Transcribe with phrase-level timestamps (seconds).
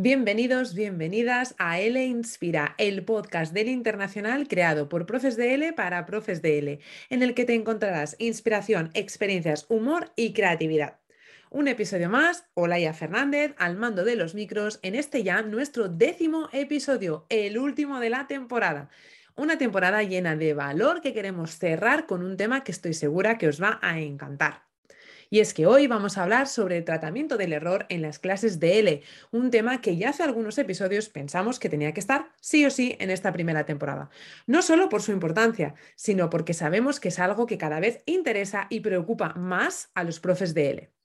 [0.00, 6.06] Bienvenidos, bienvenidas a L Inspira, el podcast del Internacional creado por profes de L para
[6.06, 6.78] profes de L,
[7.10, 11.00] en el que te encontrarás inspiración, experiencias, humor y creatividad.
[11.50, 16.48] Un episodio más, Olaya Fernández al mando de los micros en este ya nuestro décimo
[16.52, 18.90] episodio, el último de la temporada.
[19.34, 23.48] Una temporada llena de valor que queremos cerrar con un tema que estoy segura que
[23.48, 24.67] os va a encantar.
[25.30, 28.60] Y es que hoy vamos a hablar sobre el tratamiento del error en las clases
[28.60, 32.64] de L, un tema que ya hace algunos episodios pensamos que tenía que estar sí
[32.64, 34.10] o sí en esta primera temporada.
[34.46, 38.66] No solo por su importancia, sino porque sabemos que es algo que cada vez interesa
[38.70, 40.97] y preocupa más a los profes de L.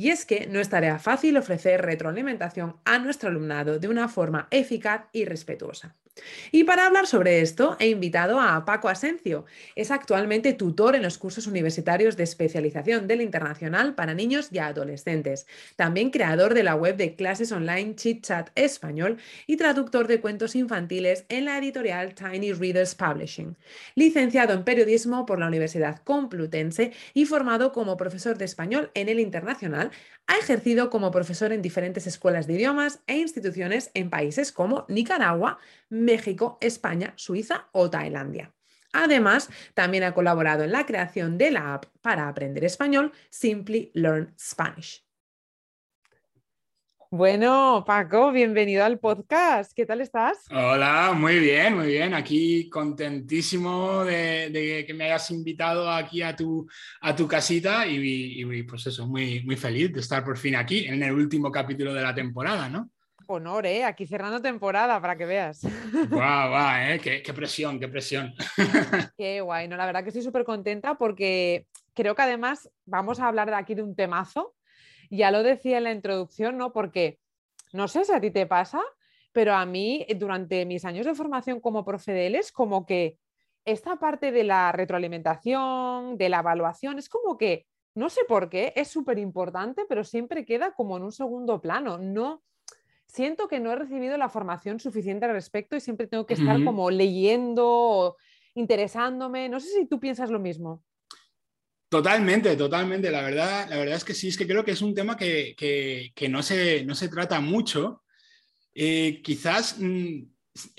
[0.00, 4.46] Y es que no es tarea fácil ofrecer retroalimentación a nuestro alumnado de una forma
[4.52, 5.96] eficaz y respetuosa.
[6.52, 9.44] Y para hablar sobre esto, he invitado a Paco Asencio.
[9.76, 15.46] Es actualmente tutor en los cursos universitarios de especialización del internacional para niños y adolescentes.
[15.76, 20.54] También creador de la web de clases online Chit Chat Español y traductor de cuentos
[20.54, 23.56] infantiles en la editorial Tiny Readers Publishing.
[23.94, 29.20] Licenciado en periodismo por la Universidad Complutense y formado como profesor de español en el
[29.20, 29.87] internacional,
[30.26, 35.58] ha ejercido como profesor en diferentes escuelas de idiomas e instituciones en países como Nicaragua,
[35.88, 38.54] México, España, Suiza o Tailandia.
[38.92, 44.34] Además, también ha colaborado en la creación de la app para aprender español Simply Learn
[44.38, 45.07] Spanish.
[47.10, 49.72] Bueno, Paco, bienvenido al podcast.
[49.74, 50.44] ¿Qué tal estás?
[50.50, 52.12] Hola, muy bien, muy bien.
[52.12, 56.68] Aquí contentísimo de, que me hayas invitado aquí a tu,
[57.00, 60.84] a tu casita y, y, pues eso, muy, muy feliz de estar por fin aquí
[60.84, 62.90] en el último capítulo de la temporada, ¿no?
[63.30, 63.84] honor, ¿eh?
[63.84, 65.62] Aquí cerrando temporada, para que veas.
[66.10, 66.10] Guau,
[66.48, 67.00] guau, ¿eh?
[67.02, 68.34] Qué, qué, presión, qué presión.
[69.18, 73.28] Qué guay, no, la verdad que estoy súper contenta porque creo que además vamos a
[73.28, 74.54] hablar de aquí de un temazo
[75.10, 76.72] ya lo decía en la introducción, ¿no?
[76.72, 77.18] Porque
[77.72, 78.80] no sé si a ti te pasa,
[79.32, 83.18] pero a mí durante mis años de formación como profe de es como que
[83.64, 88.72] esta parte de la retroalimentación, de la evaluación, es como que, no sé por qué,
[88.76, 91.98] es súper importante, pero siempre queda como en un segundo plano.
[91.98, 92.42] No,
[93.06, 96.62] siento que no he recibido la formación suficiente al respecto y siempre tengo que estar
[96.64, 98.16] como leyendo o
[98.54, 99.48] interesándome.
[99.48, 100.82] No sé si tú piensas lo mismo.
[101.88, 103.10] Totalmente, totalmente.
[103.10, 106.12] La verdad, la verdad es que sí, es que creo que es un tema que,
[106.28, 108.02] no, se, no, se, trata mucho.
[108.74, 110.22] Eh, quizás mm,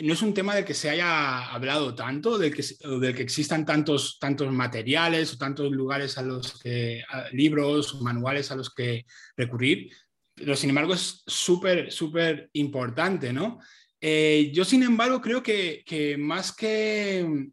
[0.04, 2.64] no es un tema del que se haya hablado tanto, del que,
[3.00, 8.52] del que existan tantos, tantos materiales o tantos lugares a los que, libros o manuales
[8.52, 9.06] a los que
[9.36, 9.92] recurrir,
[10.36, 13.60] pero sin embargo es súper, súper importante, ¿no?
[14.02, 17.50] Eh, yo, sin embargo, creo que, que más que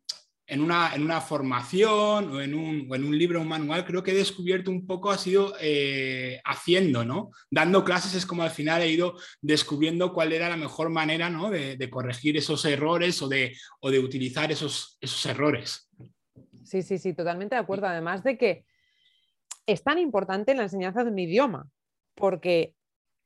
[0.48, 4.12] en una, en una formación o en, un, en un libro, un manual, creo que
[4.12, 7.30] he descubierto un poco, ha sido eh, haciendo, ¿no?
[7.50, 11.50] Dando clases es como al final he ido descubriendo cuál era la mejor manera, ¿no?
[11.50, 15.88] De, corregir esos errores o de, o de utilizar esos, esos errores.
[16.64, 17.86] Sí, sí, sí, totalmente de acuerdo.
[17.86, 18.64] Además de que
[19.66, 21.68] es tan importante la enseñanza de un idioma,
[22.14, 22.74] porque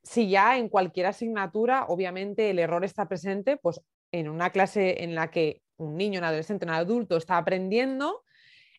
[0.03, 3.81] si ya en cualquier asignatura, obviamente el error está presente, pues
[4.13, 8.23] en una clase en la que un niño, un adolescente, un adulto está aprendiendo,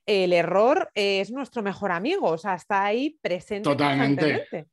[0.05, 3.69] el error es nuestro mejor amigo, o sea, está ahí presente.
[3.69, 4.67] Totalmente.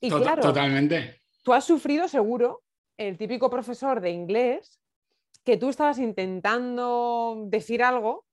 [0.00, 1.20] Y claro, totalmente.
[1.42, 2.62] Tú has sufrido seguro
[2.96, 4.80] el típico profesor de inglés
[5.44, 8.26] que tú estabas intentando decir algo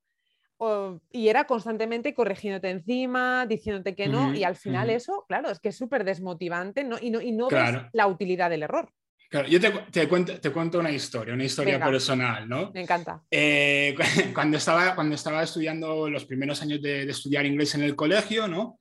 [1.12, 5.70] y era constantemente corrigiéndote encima, diciéndote que no, y al final eso, claro, es que
[5.70, 8.92] es súper desmotivante y no, y no ves la utilidad del error.
[9.30, 12.72] Claro, yo te, cuento, te cuento una historia, una historia personal, ¿no?
[12.74, 13.22] Me encanta.
[13.30, 13.94] Eh,
[14.34, 18.80] cuando, estaba, cuando estaba estudiando los primeros años de, estudiar inglés en el colegio, ¿no?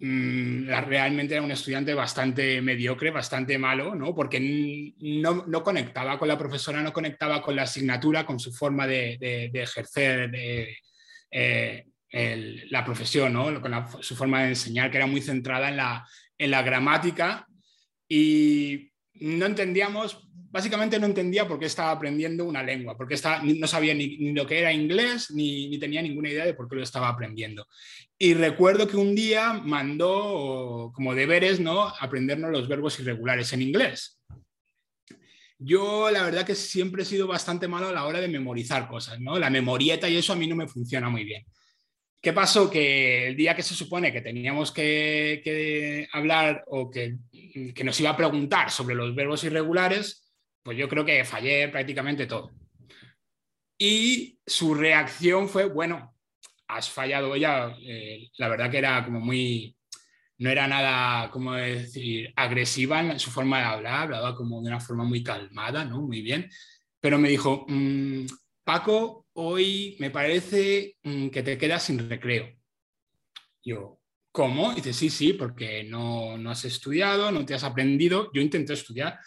[0.00, 4.12] Mm, realmente era un estudiante bastante mediocre, bastante malo, ¿no?
[4.16, 8.88] Porque no, no, conectaba con la profesora, no conectaba con la asignatura, con su forma
[8.88, 9.16] de,
[9.52, 10.32] de, ejercer
[11.30, 13.60] eh, la profesión, ¿no?
[13.60, 13.72] Con
[14.02, 16.04] su forma de enseñar, que era muy centrada en la,
[16.36, 17.46] en la gramática.
[18.08, 18.91] Y
[19.22, 24.32] no entendíamos, básicamente no entendía por qué estaba aprendiendo una lengua, porque no sabía ni,
[24.32, 27.66] lo que era inglés, ni, tenía ninguna idea de por qué lo estaba aprendiendo.
[28.18, 31.88] Y recuerdo que un día mandó como deberes, ¿no?
[32.00, 34.20] Aprendernos los verbos irregulares en inglés.
[35.58, 39.20] Yo la verdad que siempre he sido bastante malo a la hora de memorizar cosas,
[39.20, 39.38] ¿no?
[39.38, 41.44] La memorieta y eso a mí no me funciona muy bien.
[42.22, 42.70] ¿Qué pasó?
[42.70, 47.18] Que el día que se supone que teníamos que, hablar o que,
[47.82, 50.32] nos iba a preguntar sobre los verbos irregulares,
[50.62, 52.52] pues yo creo que fallé prácticamente todo.
[53.76, 56.14] Y su reacción fue, bueno,
[56.68, 57.76] has fallado ya.
[57.80, 59.76] Eh, la verdad que era como muy,
[60.38, 64.78] no era nada, como decir, agresiva en su forma de hablar, hablaba como de una
[64.78, 66.00] forma muy calmada, ¿no?
[66.02, 66.48] Muy bien.
[67.00, 68.26] Pero me dijo, mm,
[68.62, 72.48] Paco, hoy me parece mm, que te quedas sin recreo.
[73.64, 74.00] Yo,
[74.30, 74.72] ¿cómo?
[74.72, 78.30] Y dice, sí, sí, porque no, no has estudiado, no te has aprendido.
[78.32, 79.18] Yo intenté estudiar,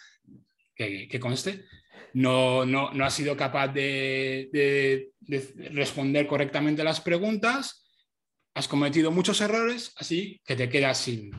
[0.74, 1.64] que, conste,
[2.12, 7.82] no, no, no has sido capaz de, de, de responder correctamente las preguntas
[8.56, 11.30] has cometido muchos errores, así que te quedas sin,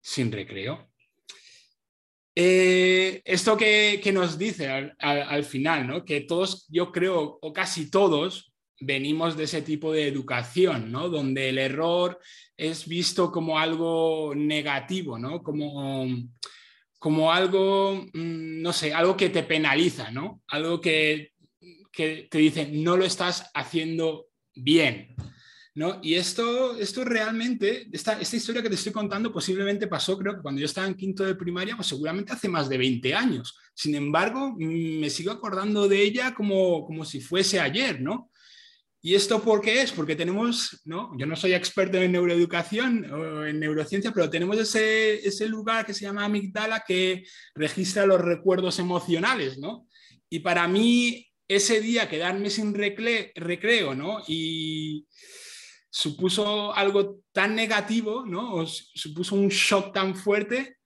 [0.00, 0.90] sin recreo.
[2.38, 4.68] Eh, esto que, nos dice
[4.98, 6.04] al, final, ¿no?
[6.04, 11.08] que todos, yo creo, o casi todos, venimos de ese tipo de educación, ¿no?
[11.08, 12.18] donde el error
[12.54, 15.42] es visto como algo negativo, ¿no?
[15.42, 16.06] como,
[16.98, 20.42] como algo, mm, no sé, algo que te penaliza, ¿no?
[20.48, 21.32] algo que,
[21.90, 25.16] que te dice, no lo estás haciendo bien.
[25.76, 26.00] ¿No?
[26.02, 30.40] Y esto, esto realmente, esta, esta historia que te estoy contando posiblemente pasó, creo que
[30.40, 33.54] cuando yo estaba en quinto de primaria, pues seguramente hace más de 20 años.
[33.74, 38.30] Sin embargo, mm, me sigo acordando de ella como, como si fuese ayer, ¿no?
[39.02, 39.92] ¿Y esto por qué es?
[39.92, 41.12] Porque tenemos, ¿no?
[41.18, 45.92] Yo no soy experto en neuroeducación o en neurociencia, pero tenemos ese, ese lugar que
[45.92, 47.22] se llama amigdala que
[47.54, 49.86] registra los recuerdos emocionales, ¿no?
[50.30, 54.22] Y para mí, ese día quedarme sin recreo, ¿no?
[54.26, 55.06] Y,
[55.96, 58.66] supuso algo tan negativo, ¿no?
[58.66, 60.76] supuso un shock tan fuerte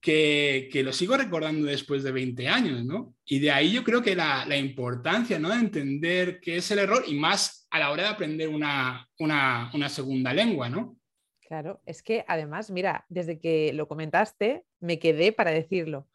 [0.00, 3.16] que, lo sigo recordando después de 20 años, ¿no?
[3.24, 5.48] Y de ahí yo creo que la, importancia, ¿no?
[5.48, 9.88] De entender qué es el error y más a la hora de aprender una, una
[9.88, 10.96] segunda lengua, ¿no?
[11.40, 16.06] Claro, es que además, mira, desde que lo comentaste, me quedé para decirlo.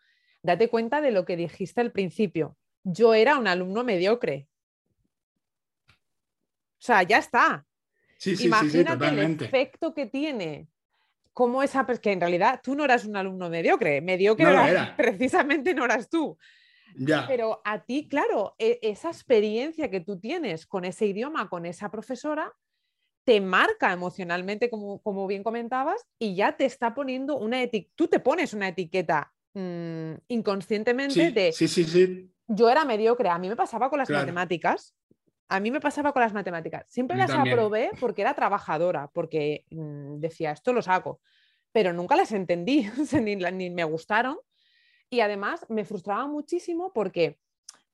[0.42, 2.58] Date cuenta de lo que dijiste al principio.
[2.86, 4.48] Yo era un alumno mediocre.
[5.90, 7.66] O sea, ya está.
[8.26, 10.68] Imagínate el efecto que tiene.
[11.34, 14.46] Como esa, que en realidad tú no eras un alumno mediocre, mediocre
[14.98, 16.38] precisamente no eras tú.
[16.98, 17.26] Ya.
[17.26, 21.90] Pero a ti, claro, e, esa experiencia que tú tienes con ese idioma, con esa
[21.90, 22.54] profesora,
[23.24, 28.08] te marca emocionalmente, como, como bien comentabas, y ya te está poniendo una etiqueta, tú
[28.08, 31.52] te pones una etiqueta mm, inconscientemente de...
[31.54, 32.34] Sí, sí, sí.
[32.48, 34.96] Yo era mediocre, a mí me pasaba con las matemáticas,
[35.52, 36.86] a mí me pasaba con las matemáticas.
[36.88, 41.20] Siempre las aprobé porque era trabajadora, porque mm, decía, esto lo saco,
[41.74, 42.90] pero nunca las entendí,
[43.22, 44.38] ni, me gustaron.
[45.10, 47.38] Y además me frustraba muchísimo porque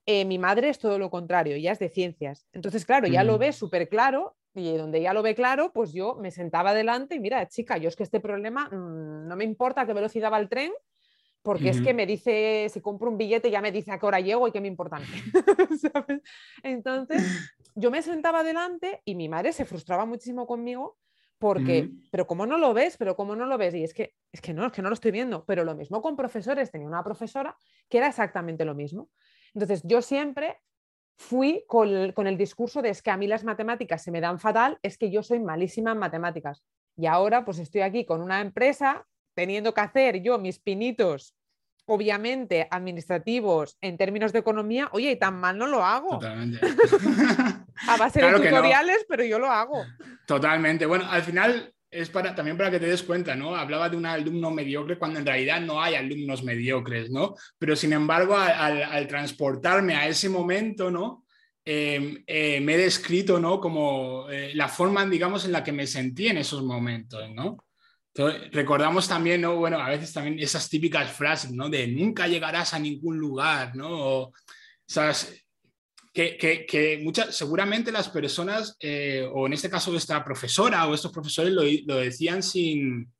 [0.05, 2.47] eh, mi madre es todo lo contrario, ella es de ciencias.
[2.53, 6.13] Entonces, claro, ya lo ve súper claro y donde ya lo ve claro, pues yo
[6.13, 9.87] me sentaba adelante y mira, chica, yo es que este problema mm, no me importa
[9.87, 10.71] qué velocidad va el tren,
[11.47, 14.19] porque es que me dice, si compro un billete ya me dice a qué hora
[14.19, 14.99] llego y qué me importa.
[16.61, 17.23] Entonces,
[17.73, 20.97] yo me sentaba adelante y mi madre se frustraba muchísimo conmigo
[21.37, 22.97] porque, pero ¿cómo no lo ves?
[22.97, 23.75] Pero ¿cómo no lo ves?
[23.75, 25.45] Y es que, es que no, es que no lo estoy viendo.
[25.45, 27.55] Pero lo mismo con profesores, tenía una profesora
[27.87, 29.09] que era exactamente lo mismo.
[29.53, 30.57] Entonces, yo siempre
[31.15, 34.37] fui con, con el discurso de es que a mí las matemáticas se me dan
[34.37, 36.65] fatal, es que yo soy malísima en matemáticas.
[36.97, 39.07] Y ahora pues estoy aquí con una empresa
[39.37, 41.36] teniendo que hacer yo mis pinitos
[41.87, 46.19] obviamente administrativos en términos de economía, oye, y tan mal no lo hago.
[46.19, 46.59] Totalmente.
[47.87, 49.85] a base de tutoriales, pero yo lo hago.
[50.25, 50.85] Totalmente.
[50.85, 53.55] Bueno, al final es para, también para que te des cuenta, ¿no?
[53.55, 57.35] Hablaba de un alumno mediocre cuando en realidad no hay alumnos mediocres, ¿no?
[57.57, 61.23] Pero sin embargo, al, transportarme a ese momento, ¿no?
[61.63, 63.61] Em, eh, me he descrito, ¿no?
[63.61, 67.57] Como eh, la forma, digamos, en la que me sentí en esos momentos, ¿no?
[68.51, 69.55] Recordamos también, ¿no?
[69.55, 71.69] Bueno, a veces también esas típicas frases, ¿no?
[71.69, 73.89] De nunca llegarás a ningún lugar, ¿no?
[73.89, 74.33] O,
[76.13, 80.95] que, que, que muchas, seguramente las personas, eh, o en este caso esta profesora o
[80.95, 83.11] estos profesores lo, lo decían sin,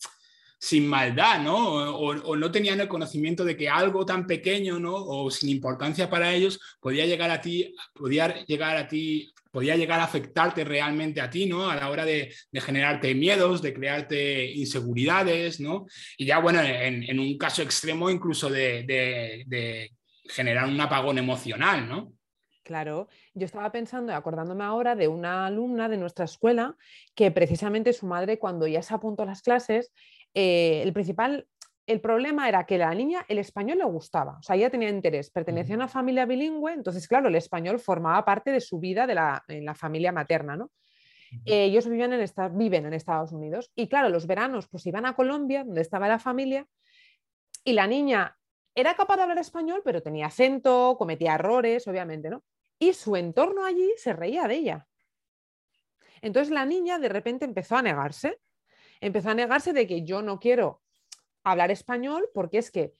[0.60, 1.96] sin maldad, ¿no?
[1.96, 4.96] O, no tenían el conocimiento de que algo tan pequeño, ¿no?
[4.96, 10.00] O sin importancia para ellos podía llegar a ti, podía llegar a ti, podía llegar
[10.00, 11.68] a afectarte realmente a ti, ¿no?
[11.68, 15.88] A la hora de, generarte miedos, de crearte inseguridades, ¿no?
[16.16, 19.90] Y ya, bueno, en, un caso extremo incluso de,
[20.28, 22.14] generar un apagón emocional, ¿no?
[22.62, 26.76] Claro, yo estaba pensando, acordándome ahora de una alumna de nuestra escuela
[27.16, 29.92] que precisamente su madre cuando ya se apuntó a las clases
[30.36, 31.48] eh, el principal,
[31.88, 35.32] el problema era que la niña el español le gustaba, o sea, ella tenía interés,
[35.32, 39.16] pertenecía a una familia bilingüe, entonces, claro, el español formaba parte de su vida de
[39.16, 40.72] la, en la familia materna, ¿no?
[41.44, 45.66] ellos vivían en viven en Estados Unidos y, claro, los veranos pues iban a Colombia,
[45.66, 46.66] donde estaba la familia,
[47.66, 48.38] y la niña
[48.74, 52.44] era capaz de hablar español, pero tenía acento, cometía errores, obviamente, ¿no?
[52.80, 54.88] Y su entorno allí se reía de ella.
[56.22, 58.40] Entonces la niña de repente empezó a negarse
[59.02, 60.82] empezó a negarse de que yo no quiero
[61.52, 62.94] hablar español porque es que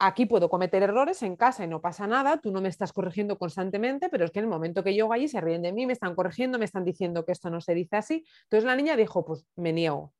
[0.00, 3.38] aquí puedo cometer errores en casa y no pasa nada, tú no me estás corrigiendo
[3.38, 5.92] constantemente, pero es que en el momento que yo allí se ríen de mí, me
[5.92, 8.24] están corrigiendo, me están diciendo que esto no se dice así.
[8.44, 10.12] Entonces la niña dijo, pues me niego.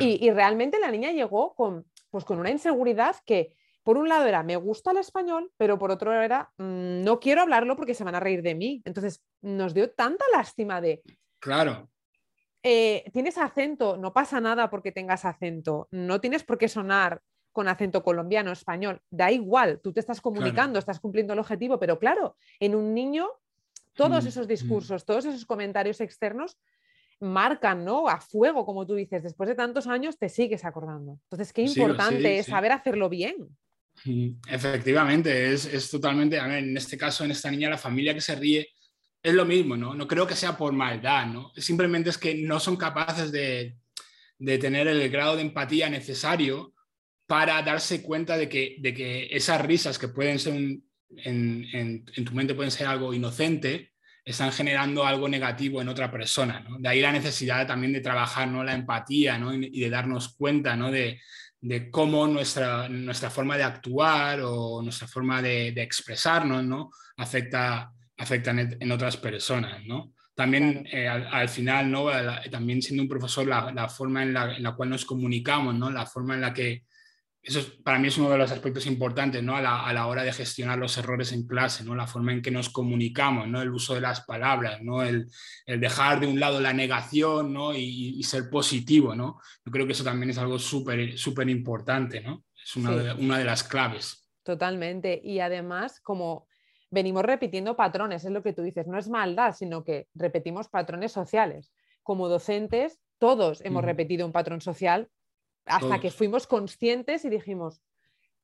[0.00, 4.42] Y, realmente la niña llegó con, pues, con una inseguridad que, por un lado era,
[4.42, 8.16] me gusta el español, pero por otro era, mm, no quiero hablarlo porque se van
[8.16, 8.82] a reír de mí.
[8.84, 11.02] Entonces nos dio tanta lástima de...
[11.38, 11.88] Claro.
[12.68, 17.68] Eh, tienes acento, no pasa nada porque tengas acento, no tienes por qué sonar con
[17.68, 22.36] acento colombiano, español, da igual, tú te estás comunicando, estás cumpliendo el objetivo, pero claro,
[22.58, 23.28] en un niño
[23.94, 24.48] todos mm, esos mm.
[24.48, 26.58] discursos, todos esos comentarios externos
[27.20, 28.08] marcan, ¿no?
[28.08, 31.20] A fuego, como tú dices, después de tantos años te sigues acordando.
[31.30, 33.48] Entonces, qué importante es saber hacerlo bien.
[34.50, 38.34] Efectivamente, es, totalmente, a ver, en este caso, en esta niña, la familia que se
[38.34, 38.70] ríe
[39.26, 39.92] es lo mismo, ¿no?
[39.92, 41.50] No creo que sea por maldad, ¿no?
[41.56, 43.76] Simplemente es que no son capaces de,
[44.38, 46.74] tener el grado de empatía necesario
[47.26, 50.84] para darse cuenta de que, de que esas risas que pueden ser en,
[51.24, 56.60] en, tu mente pueden ser algo inocente, están generando algo negativo en otra persona.
[56.60, 56.78] ¿no?
[56.78, 58.62] De ahí la necesidad también de trabajar ¿no?
[58.62, 59.52] la empatía ¿no?
[59.52, 60.92] y de darnos cuenta ¿no?
[60.92, 61.20] de,
[61.60, 66.92] de, cómo nuestra, nuestra forma de actuar o nuestra forma de, de expresarnos ¿no?
[67.16, 69.84] afecta, afecta en, otras personas.
[69.84, 70.12] ¿no?
[70.34, 72.06] También eh, al, final, ¿no?
[72.50, 75.90] también siendo un profesor, la, la forma en la, en la, cual nos comunicamos, ¿no?
[75.90, 76.84] la forma en la que
[77.46, 79.54] eso para mí es uno de los aspectos importantes ¿no?
[79.56, 81.94] a, la, hora de gestionar los errores en clase, ¿no?
[81.94, 83.62] la forma en que nos comunicamos, ¿no?
[83.62, 85.02] el uso de las palabras, ¿no?
[85.04, 85.30] el,
[85.66, 87.72] dejar de un lado la negación ¿no?
[87.72, 89.14] y, ser positivo.
[89.14, 89.40] ¿no?
[89.64, 92.44] Yo creo que eso también es algo súper súper importante, ¿no?
[92.60, 94.28] es una, de, una de las claves.
[94.42, 95.20] Totalmente.
[95.22, 96.48] Y además, como
[96.90, 101.12] venimos repitiendo patrones, es lo que tú dices, no es maldad, sino que repetimos patrones
[101.12, 101.72] sociales.
[102.02, 105.08] Como docentes, todos hemos repetido un patrón social
[105.64, 107.82] hasta que fuimos conscientes y dijimos,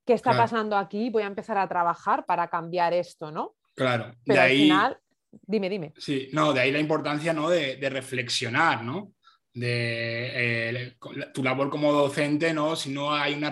[0.04, 1.10] ¿qué está pasando aquí?
[1.10, 3.54] Voy a empezar a trabajar para cambiar esto, ¿no?
[3.74, 4.14] Claro.
[4.24, 4.98] Pero de al final,
[5.30, 5.92] dime, dime.
[5.96, 7.48] Sí, no, de ahí la importancia ¿no?
[7.48, 9.12] de, reflexionar, ¿no?
[9.54, 10.96] De eh,
[11.34, 12.74] tu labor como docente, ¿no?
[12.74, 13.50] si no hay una,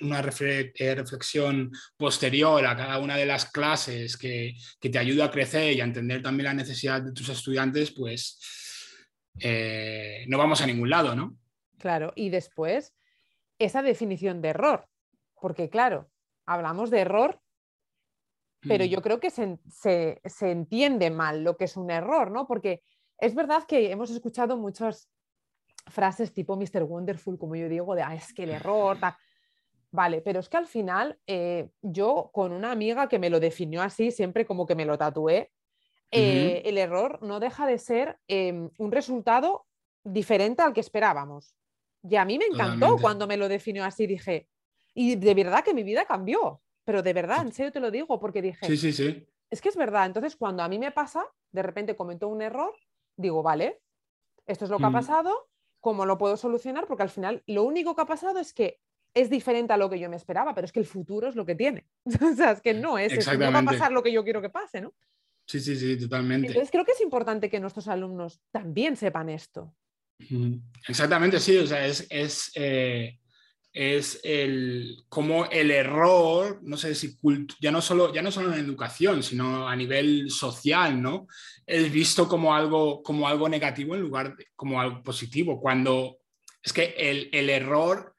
[0.00, 5.72] una eh, reflexión posterior a cada una de las clases que, te ayuda a crecer
[5.72, 8.40] y a entender también la necesidad de tus estudiantes, pues
[9.40, 11.36] eh, no vamos a ningún lado, ¿no?
[11.78, 12.94] Claro, y después
[13.58, 14.88] esa definición de error,
[15.40, 16.10] porque claro,
[16.46, 17.40] hablamos de error,
[18.62, 18.88] pero mm.
[18.88, 22.46] yo creo que se, entiende mal lo que es un error, ¿no?
[22.46, 22.82] Porque
[23.18, 25.10] es verdad que hemos escuchado muchas
[25.86, 26.82] frases tipo Mr.
[26.82, 28.98] Wonderful, como yo digo, de, ah, es que el error,
[29.96, 33.80] Vale, pero es que al final eh, yo con una amiga que me lo definió
[33.80, 35.52] así, siempre como que me lo tatué,
[36.10, 39.64] eh, el error no deja de ser em, un resultado
[40.04, 41.54] diferente al que esperábamos.
[42.02, 44.48] Y a mí me encantó cuando me lo definió así, dije,
[44.92, 48.20] y de verdad que mi vida cambió, pero de verdad, en serio te lo digo,
[48.20, 49.26] porque dije, sí, sí, sí.
[49.50, 52.74] es que es verdad, entonces cuando a mí me pasa, de repente cometo un error,
[53.16, 53.80] digo, vale,
[54.46, 54.92] esto es lo que ha mm.
[54.92, 55.48] pasado,
[55.86, 56.88] ¿cómo lo puedo solucionar?
[56.88, 58.80] Porque al final lo único que ha pasado es que
[59.14, 61.46] es diferente a lo que yo me esperaba, pero es que el futuro es lo
[61.46, 61.86] que tiene.
[62.20, 64.42] o sea, es que no es, es no va a pasar lo que yo quiero
[64.42, 64.92] que pase, ¿no?
[65.46, 66.48] Sí, sí, sí, totalmente.
[66.48, 69.76] Entonces creo que es importante que nuestros alumnos también sepan esto.
[70.88, 73.20] Exactamente, sí, o sea, es, es, eh,
[73.78, 77.18] es el, como el error, no sé si
[77.60, 81.26] ya no, solo, ya no solo en educación, sino a nivel social, ¿no?
[81.66, 86.16] Es visto como algo, como algo negativo en lugar de como algo positivo, cuando
[86.62, 88.14] es que el, el error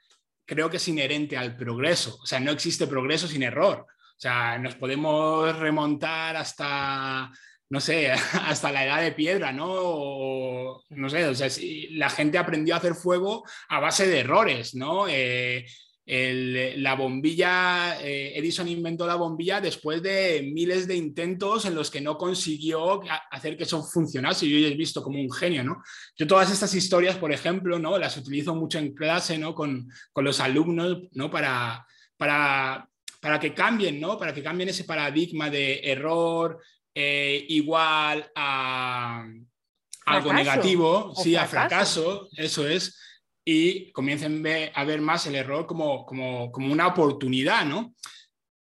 [0.46, 3.88] creo que es inherente al progreso, o sea, no existe progreso sin error.
[3.90, 7.32] O sea, nos podemos remontar hasta
[7.70, 8.12] no sé,
[8.46, 10.82] hasta la edad de piedra, ¿no?
[10.90, 14.76] no sé, o sea, si la gente aprendió a hacer fuego a base de errores,
[14.76, 15.08] ¿no?
[15.08, 15.66] Eh,
[16.78, 22.00] la bombilla, eh, Edison inventó la bombilla después de miles de intentos en los que
[22.00, 25.84] no consiguió hacer que eso funcionase yo he visto como un genio, ¿no?
[26.18, 27.98] Yo todas estas historias, por ejemplo, ¿no?
[27.98, 29.54] Las utilizo mucho en clase, ¿no?
[29.54, 31.30] Con, con los alumnos, ¿no?
[31.30, 34.18] Para, para, para que cambien, ¿no?
[34.18, 36.62] Para que cambien ese paradigma de error,
[37.00, 39.24] eh, igual a
[40.08, 43.00] algo negativo, sí, a fracaso, eso es,
[43.46, 47.94] y comiencen a ver más el error como, como, como una oportunidad, ¿no?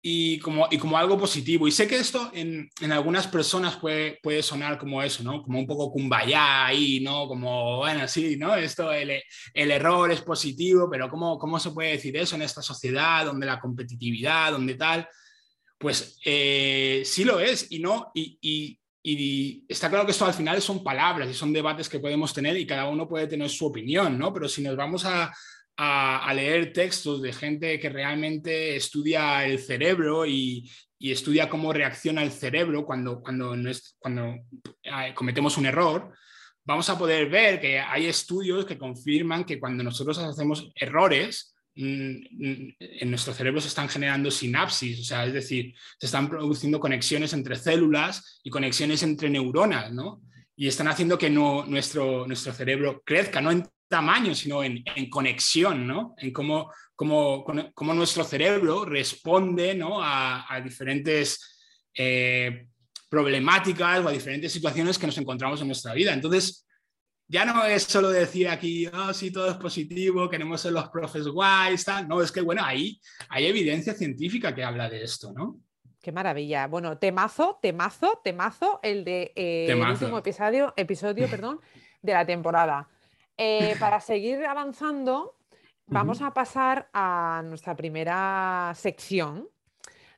[0.03, 1.67] Y como, y como algo positivo.
[1.67, 5.41] Y sé que esto en, en, algunas personas puede, puede sonar como eso, ¿no?
[5.41, 7.27] Como un poco kumbaya ahí, ¿no?
[7.27, 8.55] Como, bueno, sí, ¿no?
[8.55, 9.19] Esto, el,
[9.55, 13.47] el error es positivo, pero ¿cómo, ¿cómo se puede decir eso en esta sociedad donde
[13.47, 15.09] la competitividad, donde tal?
[15.81, 18.77] Pues eh, sí lo es y no, y,
[19.67, 22.67] está claro que esto al final son palabras y son debates que podemos tener y
[22.67, 24.31] cada uno puede tener su opinión, ¿no?
[24.31, 25.33] Pero si nos vamos a,
[25.75, 30.69] a, leer textos de gente que realmente estudia el cerebro y,
[30.99, 33.55] y estudia cómo reacciona el cerebro cuando, cuando,
[33.97, 34.35] cuando
[34.83, 36.13] eh, cometemos un error,
[36.63, 43.09] vamos a poder ver que hay estudios que confirman que cuando nosotros hacemos errores, en
[43.09, 47.55] nuestro cerebro se están generando sinapsis, o sea, es decir, se están produciendo conexiones entre
[47.55, 50.21] células y conexiones entre neuronas, ¿no?
[50.55, 55.09] Y están haciendo que no, nuestro, nuestro cerebro crezca, no en tamaño, sino en, en
[55.09, 56.13] conexión, ¿no?
[56.17, 60.01] En cómo, cómo, cómo, nuestro cerebro responde ¿no?
[60.01, 61.59] a, a diferentes
[61.93, 62.67] eh,
[63.09, 66.13] problemáticas o a diferentes situaciones que nos encontramos en nuestra vida.
[66.13, 66.65] Entonces,
[67.31, 71.25] ya no es solo decir aquí, oh, sí, todo es positivo, queremos ser los profes
[71.29, 72.05] guays, tal.
[72.05, 75.57] No, es que, bueno, ahí hay evidencia científica que habla de esto, ¿no?
[76.01, 76.67] Qué maravilla.
[76.67, 81.61] Bueno, temazo, temazo, temazo, el de eh, último episodio, episodio perdón,
[82.01, 82.89] de la temporada.
[83.37, 85.37] Eh, para seguir avanzando,
[85.85, 89.47] vamos a pasar a nuestra primera sección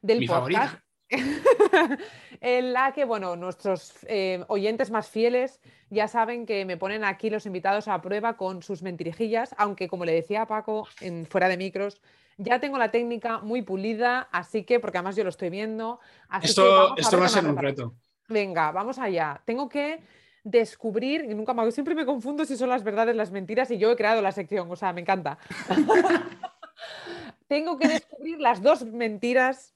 [0.01, 0.82] del podcast.
[2.41, 7.29] en la que, bueno, nuestros eh, oyentes más fieles ya saben que me ponen aquí
[7.29, 11.47] los invitados a prueba con sus mentirijillas, aunque como le decía a Paco en fuera
[11.47, 12.01] de micros,
[12.37, 15.99] ya tengo la técnica muy pulida, así que, porque además yo lo estoy viendo.
[16.41, 17.93] esto, esto va a ser un reto.
[18.27, 19.41] Venga, vamos allá.
[19.45, 20.01] Tengo que
[20.43, 23.91] descubrir, y nunca me siempre me confundo si son las verdades, las mentiras, y yo
[23.91, 25.37] he creado la sección, o sea, me encanta.
[27.47, 29.72] Tengo que descubrir las dos mentiras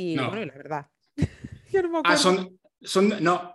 [0.00, 0.86] y bueno, la verdad.
[1.72, 3.54] yo no me ah, son, son, no,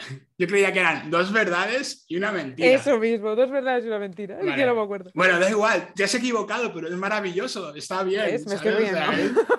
[0.38, 2.68] yo creía que eran dos verdades y una mentira.
[2.68, 4.38] Eso mismo, dos verdades y una mentira.
[4.42, 5.10] no me acuerdo.
[5.14, 8.24] Bueno, da igual, te has equivocado, pero es maravilloso, está bien.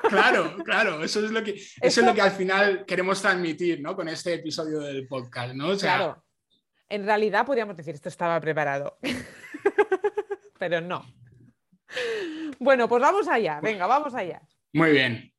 [0.10, 3.96] claro, claro, eso es lo que, eso es lo que al final queremos transmitir ¿no?
[3.96, 5.54] con este episodio del podcast.
[5.54, 5.78] ¿no?
[5.78, 6.24] claro,
[6.90, 8.98] en realidad podríamos decir esto estaba preparado,
[10.60, 11.06] pero no.
[12.60, 14.42] Bueno, pues vamos allá, venga, vamos allá.
[14.74, 15.32] Muy bien.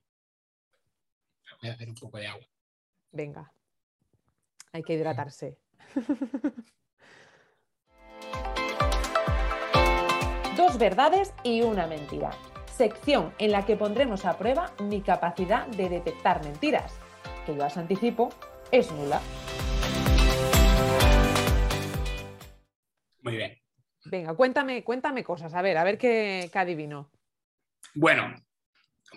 [1.62, 2.44] Voy a hacer un poco de agua.
[3.12, 3.52] Venga.
[4.72, 5.56] Hay que hidratarse.
[10.56, 12.32] Dos verdades y una mentira.
[12.66, 16.98] Sección en la que pondremos a prueba mi capacidad de detectar mentiras,
[17.46, 18.30] que yo os anticipo
[18.72, 19.20] es nula.
[23.20, 23.56] Muy bien.
[24.06, 27.08] Venga, cuéntame, cuéntame cosas, a ver, a ver qué, adivino.
[27.94, 28.34] Bueno,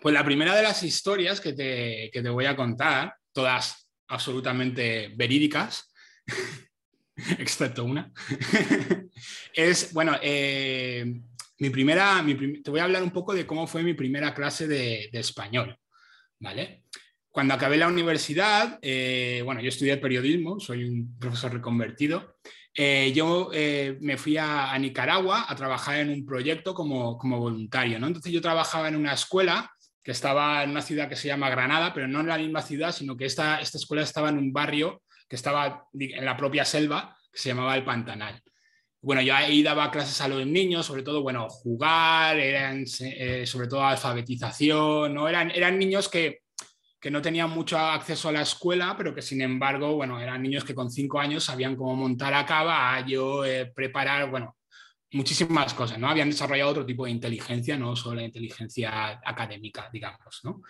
[0.05, 5.11] pues la primera de las historias que te, que te voy a contar, todas absolutamente
[5.15, 5.91] verídicas,
[7.39, 8.13] excepto una,
[9.55, 11.21] es, bueno, eh,
[11.57, 12.23] mi primera,
[12.63, 15.75] te voy a hablar un poco de cómo fue mi primera clase de, español,
[16.39, 16.83] ¿vale?
[17.31, 22.37] Cuando acabé la universidad, eh, bueno, yo estudié periodismo, soy un profesor reconvertido,
[22.75, 23.49] eh, yo
[24.01, 28.05] me fui a, Nicaragua a trabajar en un proyecto como, como voluntario, ¿no?
[28.05, 29.71] Entonces yo trabajaba en una escuela
[30.05, 32.91] que estaba en una ciudad que se llama Granada, pero no en la misma ciudad,
[32.91, 37.17] sino que esta, esta escuela estaba en un barrio que estaba en la propia selva,
[37.33, 38.39] que se llamaba El Pantanal.
[39.01, 43.67] Bueno, yo ahí daba clases a los niños, sobre todo, bueno, jugar, eran, eh, sobre
[43.67, 45.27] todo alfabetización, ¿no?
[45.27, 46.41] Eran, eran niños que,
[46.99, 50.63] que no tenían mucho acceso a la escuela, pero que sin embargo, bueno, eran niños
[50.63, 54.55] que con cinco años sabían cómo montar a caballo, eh, preparar, bueno,
[55.15, 56.09] muchísimas cosas, ¿no?
[56.09, 60.61] Habían desarrollado otro tipo de inteligencia, no solo la inteligencia académica, digamos, ¿no?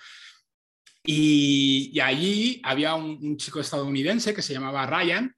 [1.03, 5.35] Y, allí había un, chico estadounidense que se llamaba Ryan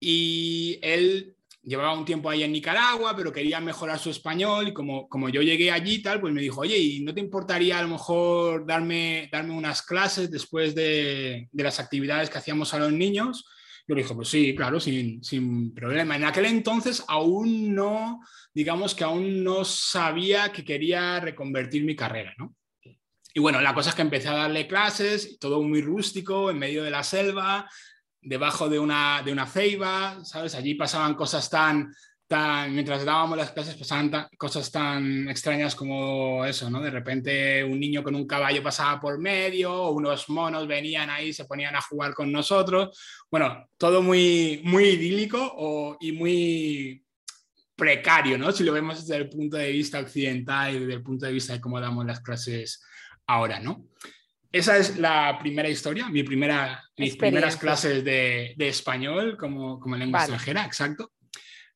[0.00, 5.08] y él llevaba un tiempo ahí en Nicaragua, pero quería mejorar su español y como,
[5.08, 7.88] como yo llegué allí tal, pues me dijo, oye, ¿y no te importaría a lo
[7.88, 13.46] mejor darme, darme unas clases después de, de las actividades que hacíamos a los niños?
[13.86, 16.16] Yo le dije, pues sí, claro, sin, sin problema.
[16.16, 18.20] En aquel entonces aún no,
[18.52, 22.54] digamos que aún no sabía que quería reconvertir mi carrera, ¿no?
[23.36, 26.84] Y bueno, la cosa es que empecé a darle clases, todo muy rústico, en medio
[26.84, 27.68] de la selva,
[28.22, 30.54] debajo de una, de una ceiba, ¿sabes?
[30.54, 31.92] Allí pasaban cosas tan
[32.70, 36.80] mientras dábamos las clases pasaban cosas tan extrañas como eso, ¿no?
[36.80, 41.44] De repente un niño con un caballo pasaba por medio, unos monos venían ahí, se
[41.44, 42.98] ponían a jugar con nosotros.
[43.30, 47.04] Bueno, todo muy, muy idílico y muy
[47.76, 48.52] precario, ¿no?
[48.52, 51.52] Si lo vemos desde el punto de vista occidental y desde el punto de vista
[51.52, 52.82] de cómo damos las clases
[53.26, 53.86] ahora, ¿no?
[54.52, 59.96] Esa es la primera historia, mi primera, mis primeras clases de, de español como, como
[59.96, 61.13] lengua extranjera, exacto.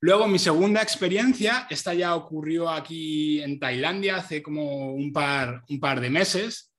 [0.01, 5.79] Luego, mi segunda experiencia, esta ya ocurrió aquí en Tailandia hace como un par, un
[5.79, 6.71] par de meses.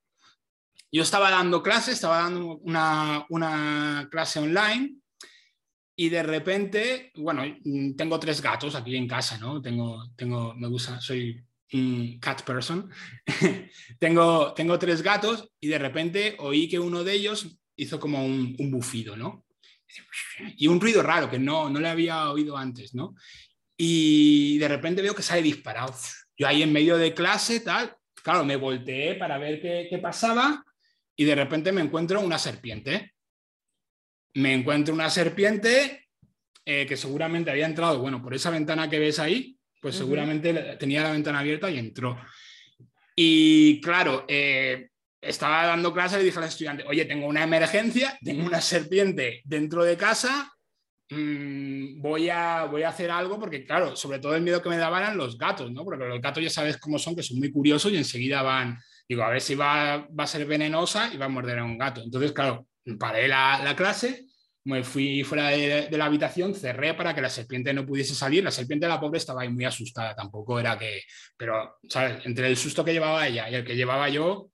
[0.91, 5.01] yo estaba dando clases, estaba dando una, una clase online
[5.95, 7.43] y de repente, bueno,
[7.95, 9.61] tengo tres gatos aquí en casa, ¿no?
[9.61, 12.89] Tengo, tengo, me gusta, soy un cat person.
[13.99, 18.55] tengo, tengo tres gatos y de repente oí que uno de ellos hizo como un,
[18.57, 19.45] un, bufido, ¿no?
[20.57, 23.15] Y un ruido raro que no, no le había oído antes, ¿no?
[23.77, 25.93] Y de repente veo que sale disparado.
[26.37, 30.63] Yo ahí en medio de clase, tal, claro, me volteé para ver qué, qué pasaba
[31.15, 33.13] y de repente me encuentro una serpiente.
[34.33, 36.07] Me encuentro una serpiente
[36.63, 41.01] eh, que seguramente había entrado, bueno, por esa ventana que ves ahí, pues seguramente tenía
[41.01, 42.19] la ventana abierta y entró.
[43.15, 44.90] Y claro, eh,
[45.21, 49.83] estaba dando clase y dije al estudiante, oye, tengo una emergencia, tengo una serpiente dentro
[49.83, 50.51] de casa,
[51.09, 54.77] mm, voy, a, voy a hacer algo porque, claro, sobre todo el miedo que me
[54.77, 55.83] daban eran los gatos, ¿no?
[55.83, 59.23] Porque los gatos ya sabes cómo son, que son muy curiosos y enseguida van, digo,
[59.23, 62.01] a ver si va, va a ser venenosa y va a morder a un gato.
[62.01, 64.25] Entonces, claro, paré la, la clase
[64.63, 68.43] me fui fuera de, la habitación, cerré para que la serpiente no pudiese salir.
[68.43, 71.01] La serpiente, la pobre, estaba ahí muy asustada, tampoco era que.
[71.35, 72.25] Pero, ¿sabes?
[72.25, 74.51] Entre el susto que llevaba ella y el que llevaba yo.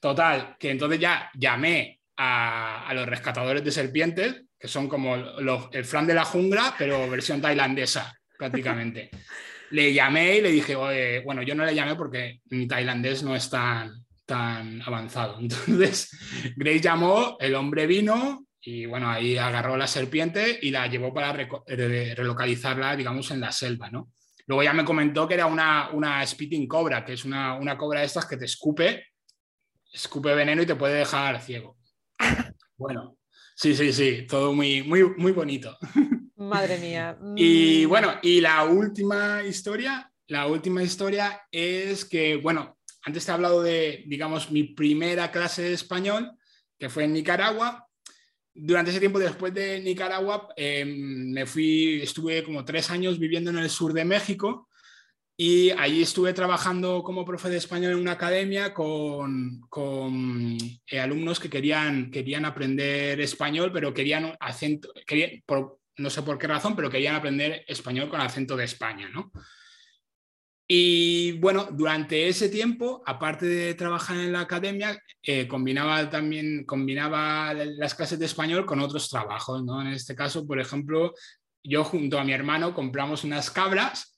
[0.00, 6.06] Total, que entonces ya llamé a, los rescatadores de serpientes, que son como el flan
[6.06, 9.10] de la jungla, pero versión tailandesa, prácticamente.
[9.70, 10.74] le llamé y le dije,
[11.24, 15.38] bueno, yo no le llamé porque mi tailandés no es tan, tan avanzado.
[15.40, 21.12] Entonces, Grace llamó, el hombre vino, y bueno, ahí agarró la serpiente y la llevó
[21.14, 24.10] para relocalizarla, digamos, en la selva, ¿no?
[24.46, 28.00] Luego ya me comentó que era una, una spitting cobra, que es una, una cobra
[28.00, 29.08] de estas que te escupe,
[29.92, 31.76] escupe veneno y te puede dejar ciego.
[32.80, 33.18] Bueno,
[33.56, 35.76] sí, sí, sí, todo muy, muy, muy bonito.
[36.36, 37.18] Madre mía.
[37.36, 37.88] Y mm.
[37.88, 43.64] bueno, y la última historia, la última historia es que, bueno, antes te he hablado
[43.64, 46.30] de, digamos, mi primera clase de español,
[46.78, 47.88] que fue en Nicaragua,
[48.60, 53.58] durante ese tiempo, después de Nicaragua, em, me fui, estuve como tres años viviendo en
[53.58, 54.67] el sur de México
[55.40, 61.38] y allí estuve trabajando como profe de español en una academia con, con eh, alumnos
[61.38, 66.74] que querían, querían aprender español, pero querían acento, querían, por, no sé por qué razón,
[66.74, 69.30] pero querían aprender español con acento de España, ¿no?
[70.66, 77.54] Y bueno, durante ese tiempo, aparte de trabajar en la academia, eh, combinaba también combinaba
[77.54, 79.64] las clases de español con otros trabajos.
[79.64, 79.80] ¿no?
[79.80, 81.14] En este caso, por ejemplo,
[81.62, 84.17] yo junto a mi hermano compramos unas cabras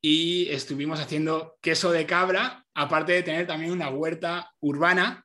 [0.00, 5.24] y estuvimos haciendo queso de cabra, aparte de tener también una huerta urbana.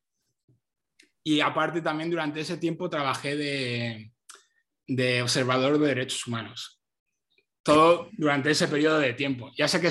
[1.23, 4.11] Y aparte también durante ese tiempo trabajé de,
[4.87, 6.81] de observador de derechos humanos.
[7.63, 9.51] Todo durante ese periodo de tiempo.
[9.55, 9.89] Ya sé que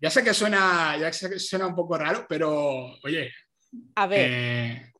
[0.00, 3.32] ya sé que suena, ya sé que suena un poco raro, pero oye.
[3.94, 4.30] A ver.
[4.30, 4.92] Eh,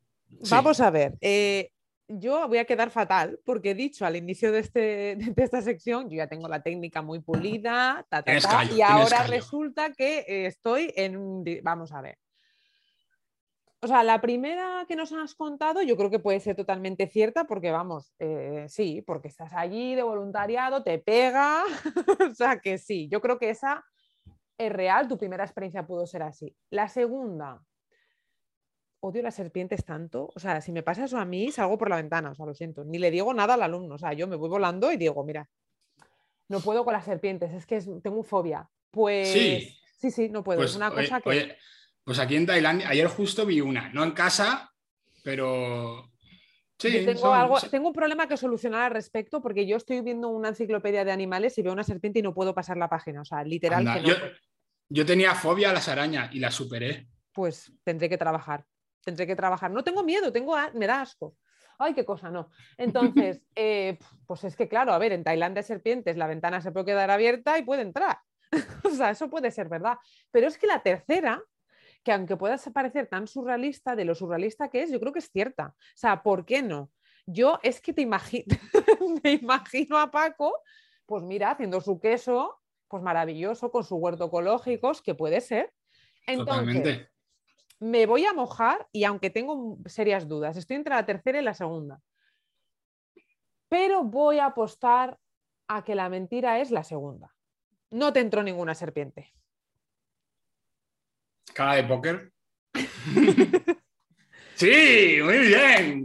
[0.51, 1.15] vamos a ver.
[1.21, 1.71] Eh,
[2.09, 4.81] yo voy a quedar fatal porque he dicho al inicio de, este,
[5.17, 8.07] de esta sección, yo ya tengo la técnica muy pulida,
[8.75, 11.45] y ahora resulta que eh, estoy en...
[11.63, 12.19] Vamos a ver.
[13.81, 17.45] O sea, la primera que nos has contado yo creo que puede ser totalmente cierta
[17.45, 18.15] porque, vamos,
[18.69, 21.63] sí, porque estás allí de voluntariado, te pega,
[22.31, 23.85] o sea que sí, yo creo que esa
[24.59, 26.57] es real, tu primera experiencia pudo ser así.
[26.71, 27.63] La segunda,
[29.07, 31.97] odio las serpientes tanto, o sea, si me pasa eso a mí, salgo por la
[31.97, 34.37] ventana, o sea, lo siento, ni le digo nada al alumno, o sea, yo me
[34.37, 35.49] voy volando y digo, mira,
[36.49, 38.69] no puedo con las serpientes, es que tengo fobia.
[38.91, 41.57] Pues sí, sí, sí no puedo, es pues, una cosa que...
[42.05, 44.73] pues aquí en Tailandia, ayer justo vi una, no en casa,
[45.23, 46.11] pero
[46.79, 51.57] tengo, un problema que solucionar al respecto porque yo estoy viendo una enciclopedia de animales
[51.57, 53.23] y veo una serpiente y no puedo pasar la página.
[53.23, 54.05] O sea, literal.
[54.89, 57.09] yo, tenía fobia a las arañas y las superé.
[57.33, 58.67] Pues tendré que trabajar.
[59.07, 59.71] Tendré que trabajar.
[59.71, 61.37] No tengo miedo, tengo me da asco.
[61.79, 62.51] Ay, qué cosa, no.
[62.77, 66.73] Entonces, eh, pues es que claro, a ver, en Tailandia hay serpientes, la ventana se
[66.73, 68.19] puede quedar abierta y puede entrar.
[68.85, 69.97] o sea, eso puede ser verdad.
[70.33, 71.41] Pero es que la tercera,
[72.03, 75.31] que aunque pueda parecer tan surrealista, de lo surrealista que es, yo creo que es
[75.31, 75.69] cierta.
[75.69, 76.91] O sea, ¿por qué no?
[77.27, 78.47] Yo es que te imagino,
[79.23, 80.63] me imagino a Paco,
[81.07, 85.73] pues mira, haciendo su queso, pues maravilloso, con su huerto ecológico, que puede ser.
[86.27, 87.09] Entonces,
[87.79, 91.55] me voy a mojar y aunque tengo serias dudas, estoy entre la tercera y la
[91.55, 92.01] segunda.
[93.69, 95.19] Pero voy a apostar
[95.69, 97.35] a que la mentira es la segunda.
[97.91, 99.33] No te entró ninguna serpiente.
[101.53, 102.33] Cara de póker.
[104.55, 106.05] sí, muy bien.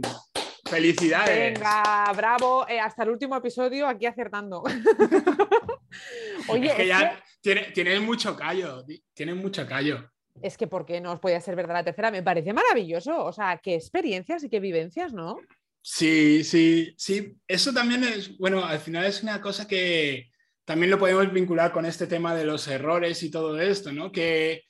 [0.68, 1.54] Felicidades.
[1.54, 2.66] Venga, bravo.
[2.68, 4.62] Eh, hasta el último episodio aquí acertando.
[6.48, 8.82] Oye, es que ya tienes mucho callo.
[9.12, 10.10] Tienes mucho callo.
[10.40, 12.10] Es que ¿por qué no os podía ser verdad la tercera?
[12.10, 13.24] Me parece maravilloso.
[13.24, 15.38] O sea, qué experiencias y qué vivencias, ¿no?
[15.80, 17.36] Sí, sí, sí.
[17.46, 20.30] Eso también es, bueno, al final es una cosa que
[20.64, 24.12] también lo podemos vincular con este tema de los errores y todo esto, ¿no?
[24.12, 24.62] Que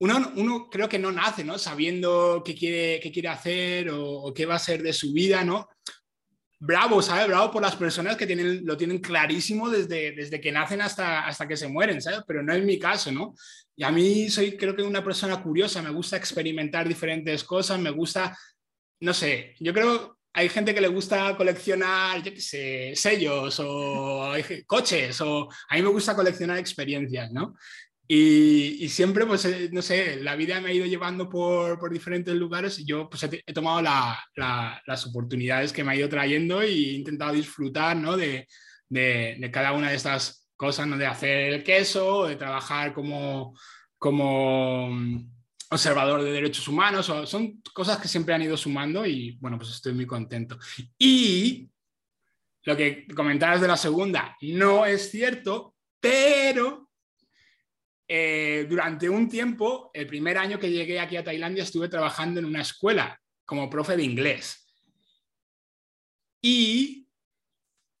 [0.00, 1.58] uno, uno creo que no nace, ¿no?
[1.58, 5.42] Sabiendo qué quiere, qué quiere hacer o, o, qué va a ser de su vida,
[5.42, 5.68] ¿no?
[6.58, 7.28] Bravo, ¿sabes?
[7.28, 11.46] Bravo por las personas que tienen, lo tienen clarísimo desde, desde que nacen hasta, hasta
[11.46, 12.20] que se mueren, ¿sabes?
[12.26, 13.34] Pero no es mi caso, ¿no?
[13.76, 17.90] Y a mí soy, creo que una persona curiosa, me gusta experimentar diferentes cosas, me
[17.90, 18.36] gusta,
[19.00, 24.32] no sé, yo creo hay gente que le gusta coleccionar, yo qué sé, sellos o
[24.66, 27.56] coches, o a mí me gusta coleccionar experiencias, ¿no?
[28.10, 32.34] Y, siempre, pues, eh, no sé, la vida me ha ido llevando por, por diferentes
[32.34, 37.98] lugares yo pues, he, tomado las oportunidades que me ha ido trayendo e intentado disfrutar
[37.98, 38.16] ¿no?
[38.16, 38.48] de,
[38.88, 40.96] de, cada una de estas cosas, ¿no?
[40.96, 43.54] de hacer el queso, de trabajar como,
[43.98, 45.30] como mm,
[45.70, 49.92] observador de derechos humanos, son cosas que siempre han ido sumando y bueno, pues estoy
[49.92, 50.58] muy contento.
[50.96, 51.68] Y
[52.62, 56.87] lo que comentabas de la segunda no es cierto, pero
[58.08, 62.46] eh, durante un tiempo, el primer año que llegué aquí a Tailandia, estuve trabajando en
[62.46, 64.66] una escuela como profe de inglés.
[66.40, 67.06] Y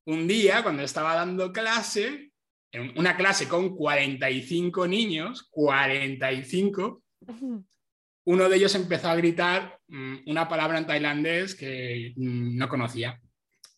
[0.06, 2.32] un día, cuando estaba dando clase,
[2.72, 7.02] en una clase con 45 niños, 45,
[8.24, 13.20] uno de ellos empezó a gritar mm, una palabra en tailandés que mm, no conocía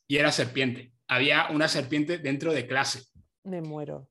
[0.07, 0.93] y era serpiente.
[1.09, 3.05] Había una serpiente dentro de clase.
[3.45, 4.09] Me muero.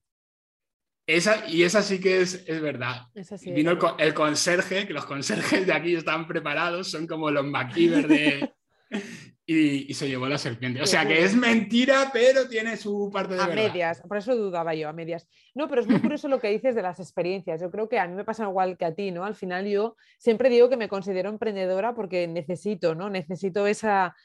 [1.09, 3.07] Esa, y esa sí que es, es verdad.
[3.43, 8.53] Vino el, conserje, que los conserjes de aquí están preparados, son como los MacGyver de...
[9.47, 10.83] y, se llevó la serpiente.
[10.83, 13.63] O sea que es mentira, pero tiene su parte de a verdad.
[13.63, 15.27] medias, por eso dudaba yo, a medias.
[15.55, 17.59] No, pero es muy curioso lo que dices de las experiencias.
[17.59, 19.25] Yo creo que a mí me pasa igual que a ti, ¿no?
[19.25, 23.09] Al final yo siempre digo que me considero emprendedora porque necesito, ¿no?
[23.09, 24.15] Necesito esa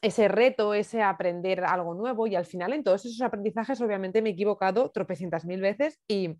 [0.00, 4.30] ese reto, ese aprender algo nuevo y al final en todos esos aprendizajes obviamente me
[4.30, 6.36] he equivocado tropecientas mil veces y,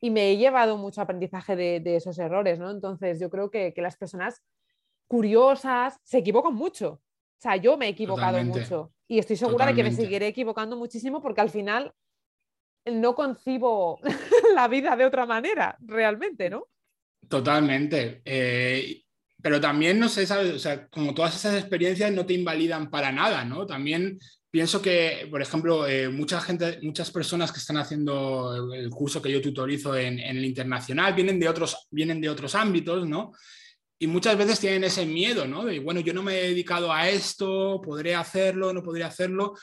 [0.00, 2.70] y me he llevado mucho aprendizaje de, esos errores, ¿no?
[2.70, 4.42] Entonces yo creo que, las personas
[5.06, 7.00] curiosas se equivocan mucho.
[7.38, 10.76] O sea, yo me he equivocado mucho y estoy segura de que me seguiré equivocando
[10.76, 11.94] muchísimo porque al final
[12.84, 14.00] no concibo
[14.54, 16.66] la vida de otra manera, realmente, ¿no?
[17.28, 18.22] Totalmente.
[18.24, 19.02] Eh,
[19.40, 20.52] pero también, no sé, ¿sabes?
[20.52, 23.66] O sea, como todas esas experiencias no te invalidan para nada, ¿no?
[23.66, 24.18] También
[24.50, 26.10] pienso que, por ejemplo, eh,
[26.44, 31.14] gente, muchas personas que están haciendo el curso que yo tutorizo en, en, el internacional
[31.14, 33.32] vienen de, otros, vienen de otros ámbitos, ¿no?
[34.00, 35.64] Y muchas veces tienen ese miedo, ¿no?
[35.64, 39.54] De, bueno, yo no me he dedicado a esto, podré hacerlo, no podré hacerlo.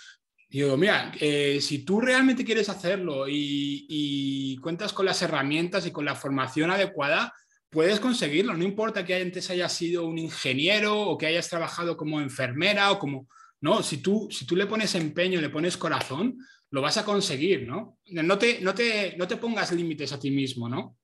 [0.48, 6.06] Digo, mira, eh, si tú realmente quieres hacerlo y cuentas con las herramientas y con
[6.06, 7.34] la formación adecuada,
[7.69, 12.21] puedes conseguirlo, no importa que antes hayas sido un ingeniero o que hayas trabajado como
[12.21, 13.28] enfermera o como...
[13.62, 16.38] No, si tú, si tú le pones empeño, le pones corazón,
[16.69, 17.99] lo vas a conseguir, ¿no?
[18.08, 20.97] No te, no te, no te pongas límites a ti mismo, ¿no?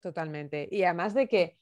[0.00, 0.68] Totalmente.
[0.70, 1.58] Y además de que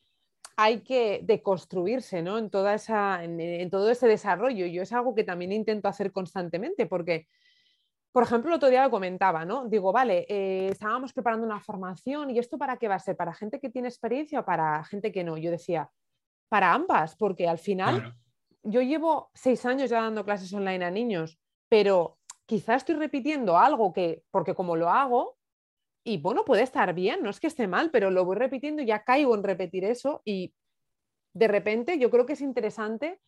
[0.56, 2.38] hay que deconstruirse, ¿no?
[2.38, 4.66] En, toda esa, en, en todo ese desarrollo.
[4.66, 7.28] Yo es algo que también intento hacer constantemente porque
[8.18, 9.68] por ejemplo, el otro día lo comentaba, ¿no?
[9.68, 13.32] Digo, vale, eh, estábamos preparando una formación y esto para qué va a ser, para
[13.32, 15.36] gente que tiene experiencia o para gente que no.
[15.36, 15.88] Yo decía,
[16.48, 18.16] para ambas, porque al final
[18.64, 23.92] yo llevo seis años ya dando clases online a niños, pero quizás estoy repitiendo algo
[23.92, 25.36] que, porque como lo hago,
[26.02, 28.86] y bueno, puede estar bien, no es que esté mal, pero lo voy repitiendo y
[28.86, 30.52] ya caigo en repetir eso y
[31.34, 33.20] de repente yo creo que es interesante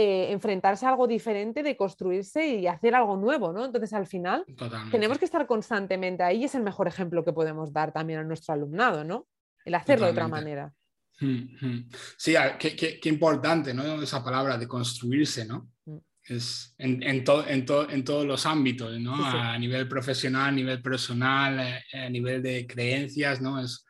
[0.00, 3.64] eh, enfrentarse a algo diferente, de construirse y hacer algo nuevo, ¿no?
[3.64, 4.44] Entonces, al final,
[4.92, 8.22] tenemos que estar constantemente ahí y es el mejor ejemplo que podemos dar también a
[8.22, 9.26] nuestro alumnado, ¿no?
[9.64, 10.72] El hacerlo de otra manera.
[11.18, 14.00] Sí, qué, importante, ¿no?
[14.00, 15.68] Esa palabra de construirse, ¿no?
[15.86, 15.96] Mm.
[16.26, 19.16] Es en, en, en, en, todos los ámbitos, ¿no?
[19.16, 23.60] A nivel profesional, a nivel personal, eh, a nivel de creencias, ¿no?
[23.60, 23.84] Es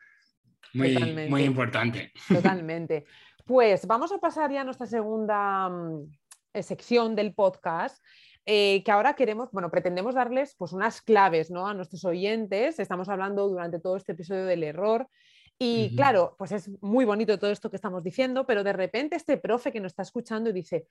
[0.73, 2.11] muy, muy importante.
[2.27, 3.05] Totalmente.
[3.49, 6.03] Pues vamos a pasar ya a nuestra segunda mm,
[6.53, 7.97] eh, sección del podcast.
[8.45, 11.65] Eh, que ahora queremos, bueno, pretendemos darles pues unas claves ¿no?
[11.65, 12.79] a nuestros oyentes.
[12.79, 15.07] Estamos hablando durante todo este episodio del error.
[15.57, 19.37] Y claro, pues es muy bonito todo esto que estamos diciendo, pero de repente este
[19.37, 20.85] profe que nos está escuchando dice,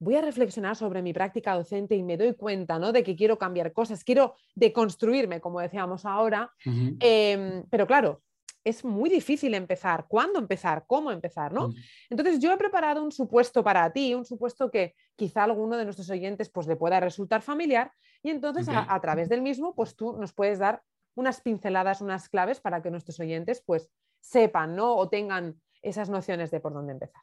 [0.00, 2.90] voy a reflexionar sobre mi práctica docente y me doy cuenta ¿no?
[2.90, 6.52] de que quiero cambiar cosas, quiero deconstruirme, como decíamos ahora.
[6.64, 8.22] Em, pero claro,
[8.68, 10.06] es muy difícil empezar.
[10.08, 10.84] ¿Cuándo empezar?
[10.86, 11.52] ¿Cómo empezar?
[11.52, 11.70] ¿no?
[12.10, 16.10] Entonces, yo he preparado un supuesto para ti, un supuesto que quizá alguno de nuestros
[16.10, 20.32] oyentes pues, le pueda resultar familiar y entonces a, través del mismo, pues tú nos
[20.32, 20.82] puedes dar
[21.14, 24.94] unas pinceladas, unas claves para que nuestros oyentes pues sepan ¿no?
[24.94, 27.22] o tengan esas nociones de por dónde empezar.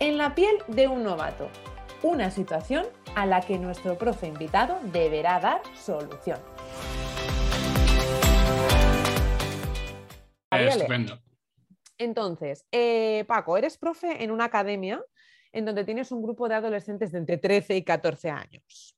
[0.00, 1.48] En la piel de un novato,
[2.02, 6.38] una situación a la que nuestro profe invitado deberá dar solución.
[10.50, 11.18] Estupendo.
[11.98, 15.02] Entonces, eh, Paco, eres profe en una academia
[15.52, 18.94] en donde tienes un grupo de adolescentes de entre 13 y 14 años.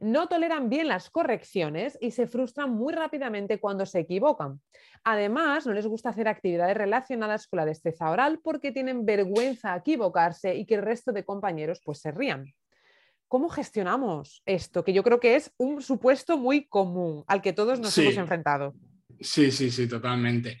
[0.00, 4.60] No toleran bien las correcciones y se frustran muy rápidamente cuando se equivocan.
[5.04, 9.78] Además, no les gusta hacer actividades relacionadas con la destreza oral porque tienen vergüenza a
[9.78, 12.44] equivocarse y que el resto de compañeros pues se rían.
[13.28, 14.84] ¿Cómo gestionamos esto?
[14.84, 18.74] Que yo creo que es un supuesto muy común al que todos nos hemos enfrentado.
[19.20, 20.58] Sí, sí, sí, totalmente.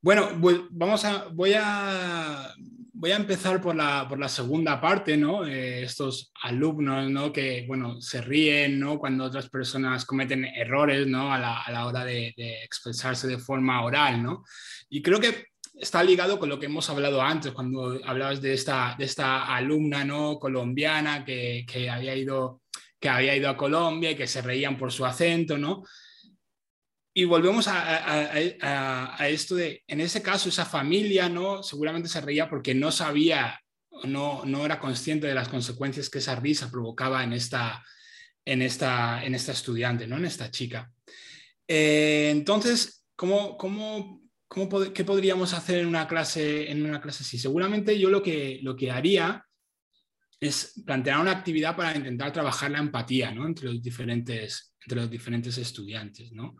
[0.00, 0.28] Bueno,
[0.70, 2.54] vamos a, voy a,
[2.92, 5.46] voy a empezar por la, por la segunda parte, ¿no?
[5.46, 7.32] Eh, estos alumnos, ¿no?
[7.32, 8.98] Que, bueno, se ríen, ¿no?
[8.98, 11.32] Cuando otras personas cometen errores, ¿no?
[11.32, 14.44] A la, a la hora de, expresarse de forma oral, ¿no?
[14.90, 18.94] Y creo que está ligado con lo que hemos hablado antes, cuando hablabas de esta,
[18.98, 20.38] de esta alumna, ¿no?
[20.38, 22.62] Colombiana que, que había ido
[23.04, 25.84] que había ido a Colombia y que se reían por su acento, ¿no?
[27.12, 32.74] Y volvemos a, esto de, en ese caso, esa familia no seguramente se reía porque
[32.74, 33.60] no sabía,
[34.04, 37.84] no, no era consciente de las consecuencias que esa risa provocaba en esta,
[38.42, 40.16] en esta, en esta estudiante, ¿no?
[40.16, 40.90] en esta chica.
[41.68, 44.23] Eh, entonces, ¿cómo, cómo,
[44.54, 47.38] cómo ¿qué podríamos hacer en una clase, en una clase así?
[47.38, 49.44] Seguramente yo lo que, lo que haría
[50.38, 53.46] es plantear una actividad para intentar trabajar la empatía ¿no?
[53.46, 56.30] entre, los diferentes, entre los diferentes estudiantes.
[56.30, 56.56] ¿no?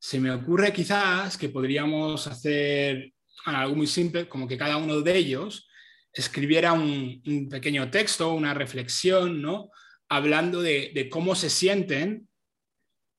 [0.00, 3.12] Se me ocurre quizás que podríamos hacer
[3.44, 5.68] algo muy simple, como que cada uno de ellos
[6.12, 9.70] escribiera un, pequeño texto, una reflexión, ¿no?
[10.08, 12.28] Hablando de, cómo se sienten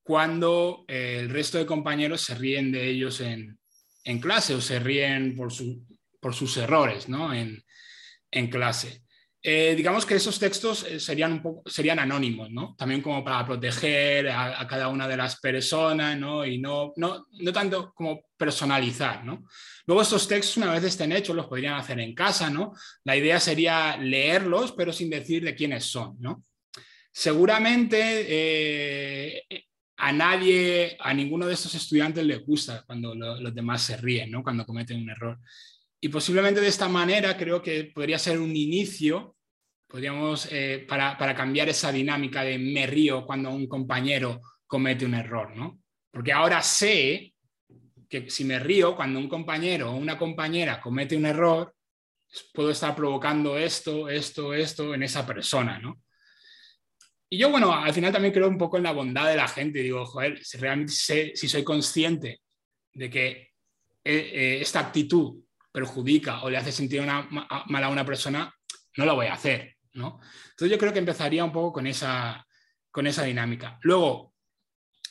[0.03, 3.58] cuando eh, el resto de compañeros se ríen de ellos en,
[4.21, 7.33] clase o se ríen por, sus errores, ¿no?
[7.33, 7.63] En,
[8.31, 9.03] en clase.
[9.41, 12.75] Eh, digamos que esos textos eh, serían, un poco, serían anónimos, ¿no?
[12.77, 16.45] También como para proteger a, cada una de las personas, ¿no?
[16.45, 19.45] Y no, no, no, tanto como personalizar, ¿no?
[19.85, 22.73] Luego estos textos, una vez estén hechos, los podrían hacer en casa, ¿no?
[23.05, 26.43] La idea sería leerlos, pero sin decir de quiénes son, ¿no?
[27.09, 29.67] Seguramente eh,
[30.01, 34.41] a nadie, a ninguno de estos estudiantes le gusta cuando los demás se ríen, ¿no?
[34.41, 35.37] Cuando cometen un error.
[35.99, 39.35] Y posiblemente de esta manera creo que podría ser un inicio,
[39.87, 45.53] podríamos, eh, para, cambiar esa dinámica de me río cuando un compañero comete un error,
[45.53, 45.81] ¿no?
[46.09, 47.33] Porque ahora sé
[48.07, 51.75] que si me río cuando un compañero o una compañera comete un error,
[52.53, 56.01] puedo estar provocando esto, esto, esto en esa persona, ¿no?
[57.29, 59.79] Y yo, bueno, al final también creo un poco en la bondad de la gente.
[59.79, 62.41] Digo, joder, si realmente sé, si soy consciente
[62.93, 63.51] de que eh,
[64.03, 67.27] eh, esta actitud perjudica o le hace sentir una,
[67.67, 68.51] mal a una persona,
[68.97, 69.75] no lo voy a hacer.
[69.93, 70.19] ¿no?
[70.49, 72.45] Entonces yo creo que empezaría un poco con esa,
[72.91, 73.77] con esa dinámica.
[73.81, 74.33] Luego,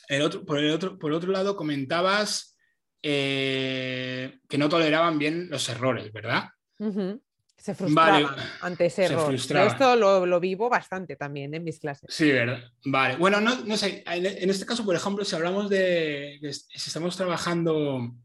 [0.07, 2.57] el otro, por, el otro, por otro lado, comentabas
[3.01, 6.49] eh, que no toleraban bien los errores, ¿verdad?
[7.59, 8.25] Se frustraban
[8.61, 9.33] ante ese error.
[9.33, 12.13] Esto lo, vivo bastante también en mis clases.
[12.13, 12.63] Sí, ¿verdad?
[12.85, 13.17] Vale.
[13.17, 18.15] Bueno, no, no sé, en, este caso, por ejemplo, si hablamos de, si estamos trabajando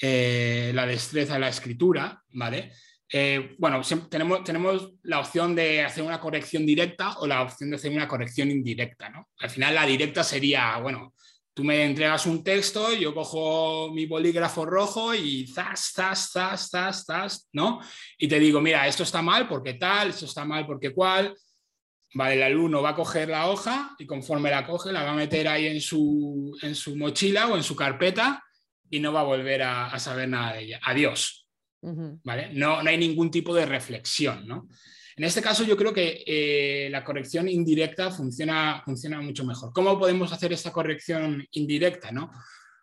[0.00, 2.72] eh, la destreza de la escritura, ¿vale?
[3.08, 7.76] Eh, bueno, tenemos, tenemos la opción de hacer una corrección directa o la opción de
[7.76, 9.28] hacer una corrección indirecta, ¿no?
[9.38, 11.14] Al final la directa sería, bueno,
[11.56, 17.04] tú me entregas un texto, yo cojo mi bolígrafo rojo y zas, zas, zas, zas,
[17.06, 17.80] zas, ¿no?
[18.18, 21.34] Y te digo, mira, esto está mal porque tal, esto está mal porque cual.
[22.12, 25.16] Vale, el alumno va a coger la hoja y conforme la coge la va a
[25.16, 28.44] meter ahí en su, en su mochila o en su carpeta
[28.90, 30.80] y no va a volver a, saber nada de ella.
[30.82, 31.48] Adiós.
[31.80, 32.50] ¿Vale?
[32.52, 34.46] No, no hay ningún tipo de reflexión.
[34.46, 34.68] ¿no?
[35.16, 38.84] En este caso yo creo que eh, la corrección indirecta funciona,
[39.22, 39.72] mucho mejor.
[39.72, 42.10] ¿Cómo podemos hacer esta corrección indirecta?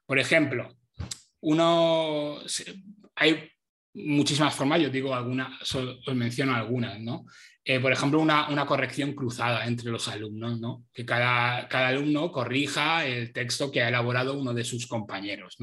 [0.05, 0.75] Por ejemplo,
[3.15, 3.49] hay
[3.93, 7.25] muchísimas formas, yo digo algunas, os menciono algunas, ¿no?
[7.65, 10.85] Eh, por ejemplo, una, corrección cruzada entre los alumnos, ¿no?
[10.93, 15.55] que cada, alumno corrija el texto que ha elaborado uno de sus compañeros.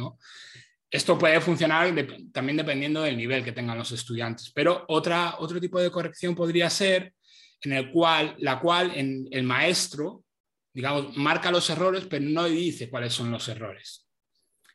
[0.91, 1.95] Esto puede funcionar
[2.33, 6.69] también dependiendo del nivel que tengan los estudiantes, pero otra, otro tipo de corrección podría
[6.69, 7.15] ser
[7.63, 10.25] en el cual, la cual en, el maestro,
[10.73, 14.09] digamos, marca los errores, pero no dice cuáles son los errores.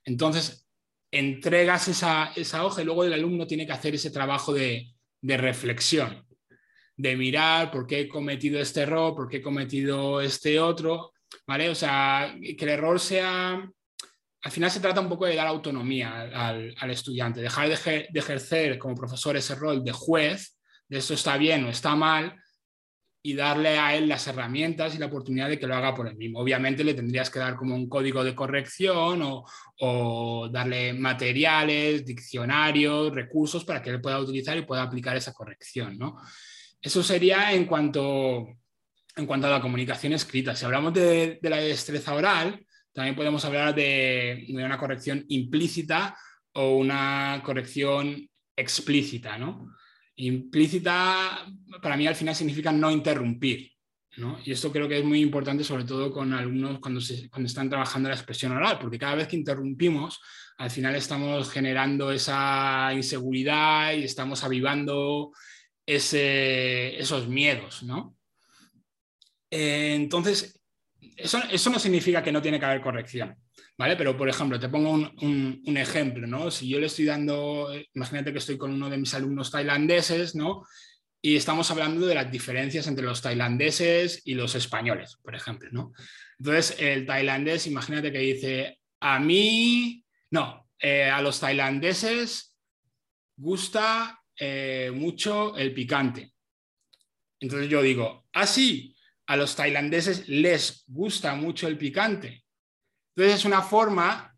[0.06, 0.68] Entonces,
[1.12, 5.38] entregas esa, esa hoja y luego el alumno tiene que hacer ese trabajo de, de
[5.38, 6.26] reflexión
[6.98, 11.14] de mirar por qué he cometido este error, por qué he cometido este otro,
[11.46, 11.70] ¿vale?
[11.70, 13.70] O sea, que el error sea...
[14.46, 18.94] Al final se trata un poco de dar autonomía al, estudiante, dejar de, ejercer como
[18.94, 22.36] profesor ese rol de juez, de esto está bien o está mal,
[23.24, 26.16] y darle a él las herramientas y la oportunidad de que lo haga por él
[26.16, 26.42] mismo.
[26.42, 29.24] Obviamente le tendrías que dar como un código de corrección
[29.80, 35.98] o, darle materiales, diccionarios, recursos para que él pueda utilizar y pueda aplicar esa corrección.
[35.98, 36.18] ¿no?
[36.80, 38.46] Eso sería en cuanto,
[39.16, 40.56] en cuanto a la comunicación escrita.
[40.56, 42.64] Si hablamos de, la destreza oral,
[42.96, 46.18] también podemos hablar de, una corrección implícita
[46.54, 48.26] o una corrección
[48.56, 49.38] explícita.
[49.38, 49.76] ¿no?
[50.16, 51.46] Implícita,
[51.82, 53.70] para mí al final significa no interrumpir.
[54.16, 54.40] ¿no?
[54.46, 58.08] Y esto creo que es muy importante, sobre todo con alumnos cuando, cuando están trabajando
[58.08, 60.22] la expresión oral, porque cada vez que interrumpimos,
[60.58, 65.34] al final estamos generando esa inseguridad y estamos avivando
[65.86, 67.84] ese, esos miedos.
[67.84, 68.16] ¿no?
[69.52, 70.65] Eh, entonces,
[71.16, 73.36] eso, eso no significa que no tiene que haber corrección.
[73.78, 73.96] ¿vale?
[73.96, 76.52] Pero, por ejemplo, te pongo un, ejemplo, ¿no?
[76.52, 80.66] Si yo le estoy dando, imagínate que estoy con uno de mis alumnos tailandeses, ¿no?
[81.22, 85.94] Y estamos hablando de las diferencias entre los tailandeses y los españoles, por ejemplo, ¿no?
[86.40, 92.56] Entonces, el tailandés, imagínate que dice, a mí, no, eh, a los tailandeses
[93.38, 96.34] gusta eh, mucho el picante.
[97.40, 98.95] Entonces yo digo, ah, sí,
[99.28, 102.46] a los tailandeses les gusta mucho el picante.
[103.16, 104.36] Entonces es una forma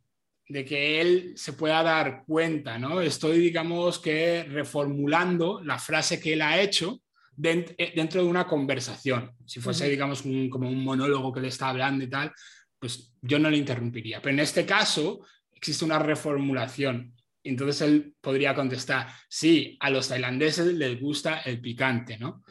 [0.47, 3.01] de que él se pueda dar cuenta, ¿no?
[3.01, 7.01] Estoy, digamos, que reformulando la frase que él ha hecho
[7.43, 9.31] eh, dentro de una conversación.
[9.45, 12.31] Si fuese, digamos, como un monólogo que le está hablando y tal,
[12.79, 14.21] pues yo no le interrumpiría.
[14.21, 15.21] Pero en este caso
[15.53, 17.13] existe una reformulación.
[17.43, 22.43] Entonces él podría contestar, sí, a los tailandeses les gusta el picante, ¿no?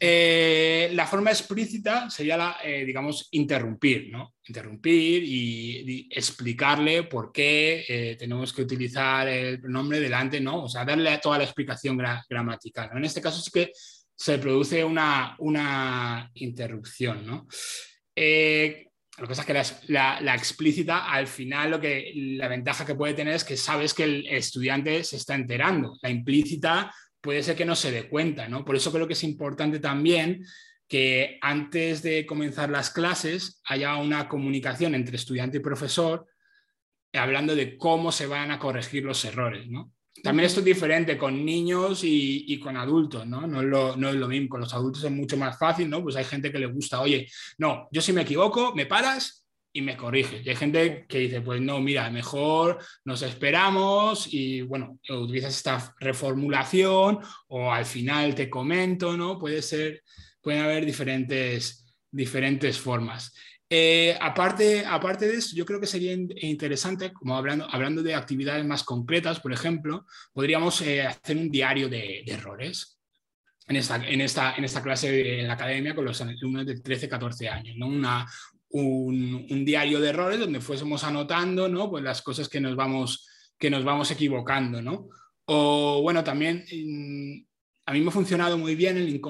[0.00, 4.34] Eh, la forma explícita sería, la, eh, digamos, interrumpir, ¿no?
[4.46, 10.64] Interrumpir y, explicarle por qué eh, tenemos que utilizar el pronombre delante, ¿no?
[10.64, 11.98] O sea, darle toda la explicación
[12.28, 12.90] gramatical.
[12.94, 13.72] En este caso sí que
[14.14, 17.46] se produce una, una interrupción, ¿no?
[19.18, 22.94] lo que pasa es que la, la, explícita, al final, lo que, la ventaja que
[22.94, 25.98] puede tener es que sabes que el estudiante se está enterando.
[26.02, 26.90] La implícita
[27.22, 28.64] puede ser que no se dé cuenta, ¿no?
[28.64, 30.44] Por eso creo que es importante también
[30.88, 36.26] que antes de comenzar las clases haya una comunicación entre estudiante y profesor
[37.14, 39.92] hablando de cómo se van a corregir los errores, ¿no?
[40.22, 43.46] También esto es diferente con niños y, con adultos, ¿no?
[43.46, 44.48] No es, lo, no mismo.
[44.50, 46.02] Con los adultos es mucho más fácil, ¿no?
[46.02, 49.41] Pues hay gente que le gusta, oye, no, yo si me equivoco, me paras
[49.72, 50.42] y me corrige.
[50.46, 57.18] Hay gente que dice, pues no, mira, mejor nos esperamos y bueno, utilizas esta reformulación
[57.48, 59.38] o al final te comento, ¿no?
[59.38, 60.02] Puede ser,
[60.40, 63.32] pueden haber diferentes, diferentes formas.
[63.74, 68.66] Eh, aparte, aparte de eso, yo creo que sería interesante, como hablando, hablando de actividades
[68.66, 70.04] más concretas, por ejemplo,
[70.34, 72.98] podríamos eh, hacer un diario de, errores.
[73.66, 77.08] En esta, en, esta, en esta clase en la academia con los alumnos de 13,
[77.08, 78.26] 14 años, ¿no?
[78.72, 81.90] Un, diario de errores donde fuésemos anotando ¿no?
[81.90, 84.82] pues las cosas que nos vamos, que nos vamos equivocando.
[84.82, 85.08] ¿no?
[85.46, 87.44] O bueno, también mm,
[87.86, 89.20] a mí me ha funcionado muy bien el,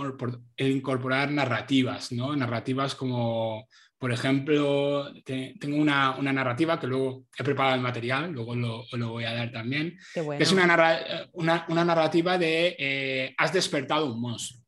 [0.68, 2.34] incorporar narrativas, ¿no?
[2.36, 3.66] narrativas como,
[3.99, 9.24] por ejemplo, tengo una, narrativa que luego he preparado el material, luego lo, lo voy
[9.24, 14.61] a dar también, que es una, una, narrativa de eh, has despertado un monstruo.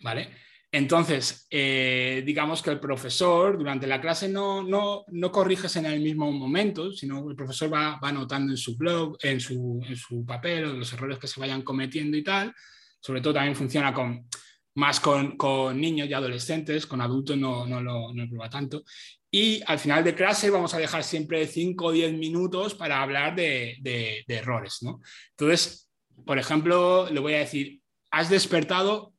[0.00, 0.28] ¿Vale?
[0.76, 6.00] Entonces, eh, digamos que el profesor durante la clase no, no, no, corriges en el
[6.00, 10.26] mismo momento, sino el profesor va, va anotando en su blog, en su, en su
[10.26, 12.52] papel, los errores que se vayan cometiendo y tal.
[12.98, 14.28] Sobre todo también funciona con,
[14.74, 18.82] más con, con niños y adolescentes, con adultos no, no, lo, prueba tanto.
[19.30, 23.36] Y al final de clase vamos a dejar siempre 5 o 10 minutos para hablar
[23.36, 24.78] de, de, de errores.
[24.82, 25.00] ¿no?
[25.38, 25.88] Entonces,
[26.26, 29.13] por ejemplo, le voy a decir, has despertado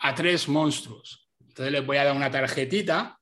[0.00, 1.28] a tres monstruos.
[1.40, 3.18] Entonces les voy a dar una tarjetita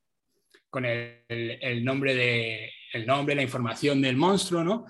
[0.68, 4.86] con el, nombre, de, el nombre, la información del monstruo, ¿no?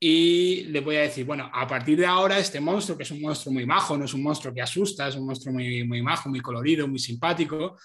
[0.00, 3.20] Y les voy a decir, bueno, a partir de ahora este monstruo, que es un
[3.20, 6.28] monstruo muy majo, no es un monstruo que asusta, es un monstruo muy, muy majo,
[6.28, 7.76] muy colorido, muy simpático,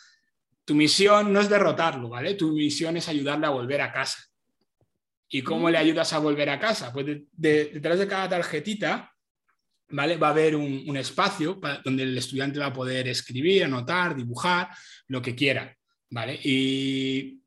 [0.65, 2.35] tu misión no es derrotarlo, ¿vale?
[2.35, 4.19] Tu misión es ayudarle a volver a casa.
[5.29, 6.93] ¿Y cómo le ayudas a volver a casa?
[6.93, 9.12] Pues detrás de cada tarjetita
[9.93, 10.17] ¿vale?
[10.17, 14.69] Va a haber un, espacio donde el estudiante va a poder escribir, anotar, dibujar,
[15.07, 15.75] lo que quiera,
[16.09, 16.39] ¿vale?
[16.43, 17.41] Y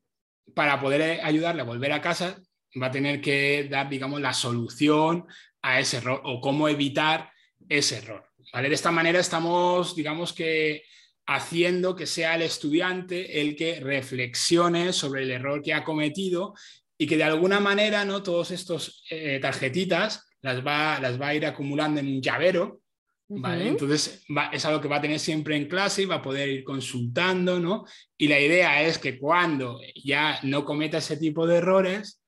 [0.54, 2.40] para poder ayudarle a volver a casa,
[2.80, 5.26] va a tener que dar, digamos, la solución
[5.60, 7.30] a ese error o cómo evitar
[7.68, 8.24] ese error.
[8.52, 8.68] ¿vale?
[8.68, 10.84] De esta manera estamos, digamos que,
[11.26, 16.54] haciendo que sea el estudiante el que reflexione sobre el error que ha cometido
[16.96, 18.22] y que de alguna manera, ¿no?
[18.22, 22.80] Todos estos eh, tarjetitas las va, las va a ir acumulando en un llavero,
[23.28, 23.66] ¿vale?
[23.66, 26.62] Entonces es algo que va a tener siempre en clase y va a poder ir
[26.62, 27.84] consultando, ¿no?
[28.16, 32.22] Y la idea es que cuando ya no cometa ese tipo de errores,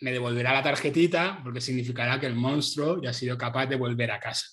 [0.00, 4.10] me devolverá la tarjetita porque significará que el monstruo ya ha sido capaz de volver
[4.10, 4.46] a casa.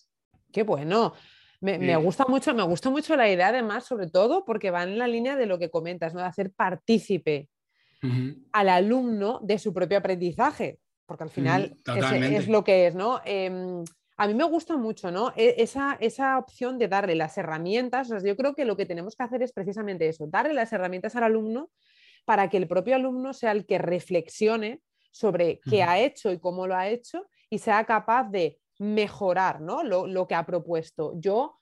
[0.51, 1.13] Qué bueno.
[1.61, 5.07] Me, gusta mucho, me gusta mucho la idea además, sobre todo porque va en la
[5.07, 6.19] línea de lo que comentas, ¿no?
[6.19, 7.47] De hacer partícipe
[8.51, 10.79] al alumno de su propio aprendizaje,
[11.11, 13.19] porque al final es, lo que es, ¿no?
[13.25, 13.83] Em,
[14.15, 15.33] a mí me gusta mucho, ¿no?
[15.35, 18.07] E, esa, esa, opción de darle las herramientas.
[18.23, 21.23] yo creo que lo que tenemos que hacer es precisamente eso, darle las herramientas al
[21.23, 21.69] alumno
[22.23, 24.79] para que el propio alumno sea el que reflexione
[25.11, 29.83] sobre qué ha hecho y cómo lo ha hecho y sea capaz de mejorar ¿no?
[29.83, 31.11] lo, que ha propuesto.
[31.17, 31.59] Yo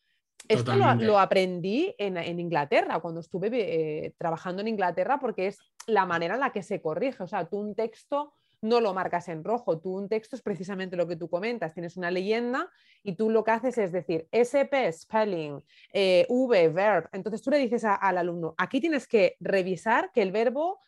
[0.47, 6.35] esto lo, aprendí en, Inglaterra, cuando estuve eh, trabajando en Inglaterra, porque es la manera
[6.35, 7.23] en la que se corrige.
[7.23, 10.97] O sea, tú un texto no lo marcas en rojo, tú un texto es precisamente
[10.97, 12.69] lo que tú comentas, tienes una leyenda
[13.03, 17.09] y tú lo que haces es decir SP, spelling, eh, V, verb.
[17.13, 20.79] Entonces tú le dices al alumno, aquí tienes que revisar que el verbo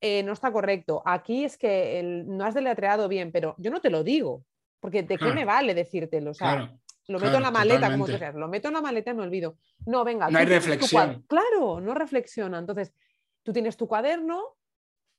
[0.00, 3.90] eh, no está correcto, aquí es que no has deletreado bien, pero yo no te
[3.90, 4.44] lo digo,
[4.80, 6.30] porque ¿de qué me vale decírtelo?
[6.30, 6.74] O sea,
[7.06, 9.22] lo meto en la maleta, como tú dices, lo meto en la maleta y me
[9.22, 9.56] olvido.
[9.86, 10.30] No, venga.
[10.30, 11.24] No hay reflexión.
[11.28, 12.58] Claro, no reflexiona.
[12.58, 12.94] Entonces,
[13.42, 14.56] tú tienes tu cuaderno,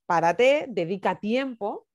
[0.06, 1.88] párate, dedica tiempo,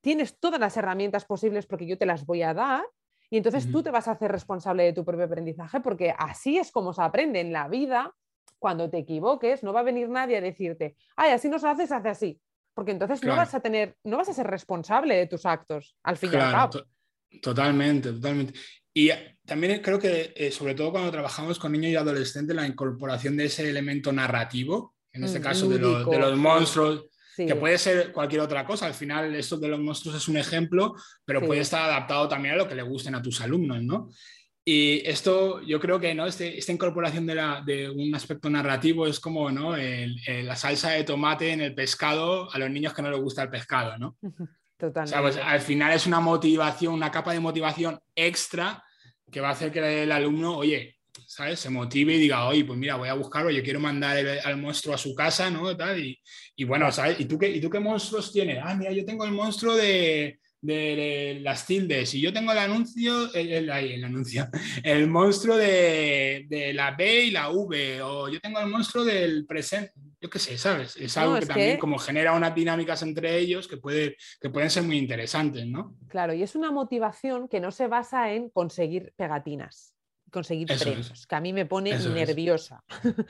[0.00, 2.84] tienes todas las herramientas posibles porque yo te las voy a dar
[3.30, 6.72] y entonces tú te vas a hacer responsable de tu propio aprendizaje porque así es
[6.72, 8.12] como se aprende en la vida.
[8.58, 11.86] Cuando te equivoques, no va a venir nadie a decirte, ay, así no se hace,
[11.86, 12.40] se hace así.
[12.74, 16.16] Porque entonces no vas a tener, no vas a ser responsable de tus actos, al
[16.16, 16.84] fin y al cabo.
[17.40, 18.58] Totalmente, totalmente.
[18.92, 19.10] Y
[19.46, 23.44] también creo que, eh, sobre todo cuando trabajamos con niños y adolescentes, la incorporación de
[23.46, 27.06] ese elemento narrativo, en este mm, caso de, los monstruos,
[27.36, 28.86] que puede ser cualquier otra cosa.
[28.86, 32.58] Al final, esto de los monstruos es un ejemplo, pero puede estar adaptado también a
[32.58, 34.10] lo que le gusten a tus alumnos, ¿no?
[34.64, 36.26] Y esto, yo creo que ¿no?
[36.26, 39.74] Este, esta incorporación de, la, de, un aspecto narrativo es como ¿no?
[39.76, 43.50] la salsa de tomate en el pescado a los niños que no les gusta el
[43.50, 44.16] pescado, ¿no?
[44.76, 45.20] Totalmente.
[45.20, 48.82] Pues, al final es una motivación, una capa de motivación extra
[49.30, 50.99] que va a hacer que el alumno, oye,
[51.30, 51.60] ¿sabes?
[51.60, 54.96] Se motive y diga, oye, pues mira, voy a buscarlo, yo quiero mandar al monstruo
[54.96, 55.70] a su casa, ¿no?
[55.96, 56.20] y,
[56.56, 57.20] y, bueno, ¿sabes?
[57.20, 58.58] ¿Y tú, qué, ¿Y tú qué monstruos tienes?
[58.60, 63.32] Ah, mira, yo tengo el monstruo de, de las tildes y yo tengo el anuncio,
[63.32, 64.48] el, el, anuncio,
[64.82, 69.46] el monstruo de, de, la B y la V o yo tengo el monstruo del
[69.46, 70.96] presente, yo qué sé, ¿sabes?
[70.96, 74.82] Es algo que también como genera unas dinámicas entre ellos que, puede, que pueden ser
[74.82, 75.94] muy interesantes, ¿no?
[76.08, 79.94] Claro, y es una motivación que no se basa en conseguir pegatinas,
[80.30, 82.82] conseguir premios, que a mí me pone nerviosa.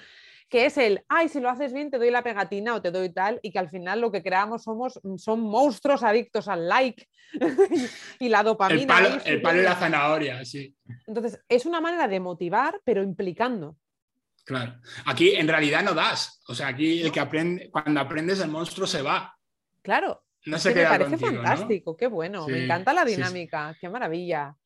[0.50, 3.10] que es el, ay, si lo haces bien te doy la pegatina o te doy
[3.10, 7.08] tal, y que al final lo que creamos somos, son monstruos adictos al like
[8.18, 9.20] y la dopamina.
[9.24, 10.74] El palo, y la zanahoria, sí.
[11.06, 13.76] Entonces, es una manera de motivar, pero implicando.
[14.44, 14.74] Claro.
[15.06, 16.42] Aquí en realidad no das.
[16.48, 19.36] O sea, aquí el que aprende, cuando aprendes el monstruo se va.
[19.82, 20.24] Claro.
[20.46, 22.48] No se me parece fantástico, qué bueno.
[22.48, 24.56] me encanta la dinámica, qué maravilla.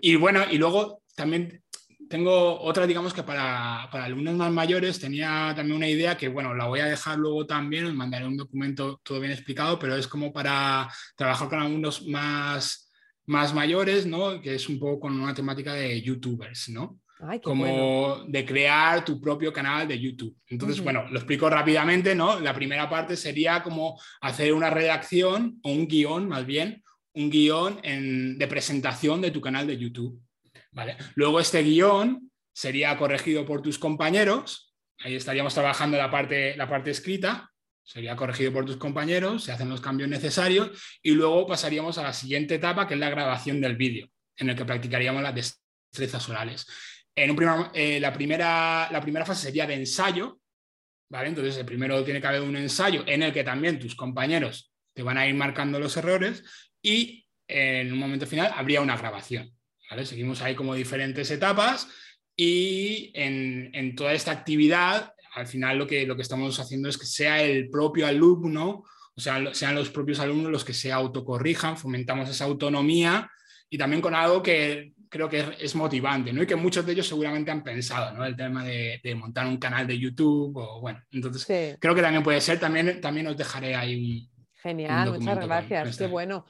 [0.00, 1.62] y bueno, y luego también
[2.08, 6.54] tengo otra, digamos que para, para, alumnos más mayores tenía también una idea que, bueno,
[6.54, 10.06] la voy a dejar luego también, os mandaré un documento todo bien explicado, pero es
[10.06, 12.92] como para trabajar con alumnos más,
[13.26, 14.40] más mayores, ¿no?
[14.42, 16.98] Que es un poco con una temática de youtubers, ¿no?
[17.42, 20.36] como de crear tu propio canal de YouTube.
[20.48, 22.40] Entonces, bueno, lo explico rápidamente, ¿no?
[22.40, 26.82] La primera parte sería como hacer una redacción o un guion, más bien,
[27.14, 30.20] un guion de presentación de tu canal de YouTube.
[31.14, 37.50] Luego este guion sería corregido por tus compañeros, ahí estaríamos trabajando la parte, escrita,
[37.82, 40.70] sería corregido por tus compañeros, se hacen los cambios necesarios
[41.02, 44.56] y luego pasaríamos a la siguiente etapa, que es la grabación del vídeo, en el
[44.56, 46.66] que practicaríamos las destrezas orales.
[47.14, 47.36] En
[47.74, 48.88] eh, la, primera,
[49.26, 50.38] fase sería de ensayo.
[51.10, 55.02] Entonces, el primero tiene que haber un ensayo en el que también tus compañeros te
[55.02, 56.42] van a ir marcando los errores
[56.80, 59.52] y en un momento final habría una grabación.
[60.04, 61.88] Seguimos ahí como diferentes etapas
[62.36, 67.06] y en, toda esta actividad, al final lo que, lo que estamos haciendo es que
[67.06, 68.84] sea el propio alumno,
[69.14, 73.30] o sea, sean los propios alumnos los que se autocorrijan, fomentamos esa autonomía
[73.68, 76.42] y también con algo que creo que es, motivante, ¿no?
[76.42, 78.24] Y que muchos de ellos seguramente han pensado, ¿no?
[78.24, 82.40] El tema de, montar un canal de YouTube o bueno, entonces creo que también puede
[82.40, 84.26] ser, también, también os dejaré ahí
[84.62, 86.44] Genial, muchas gracias, qué bueno.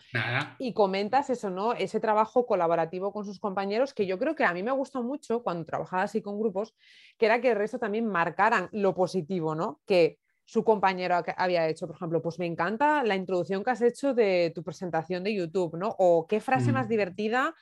[0.59, 1.73] Y comentas eso, ¿no?
[1.73, 5.43] Ese trabajo colaborativo con sus compañeros, que yo creo que a mí me gustó mucho
[5.43, 6.75] cuando trabajaba así con grupos,
[7.17, 9.81] que era que el resto también marcaran lo positivo, ¿no?
[9.87, 14.13] Que su compañero había hecho, por ejemplo, pues me encanta la introducción que has hecho
[14.13, 15.95] de tu presentación de YouTube, ¿no?
[15.99, 17.55] O qué frase más divertida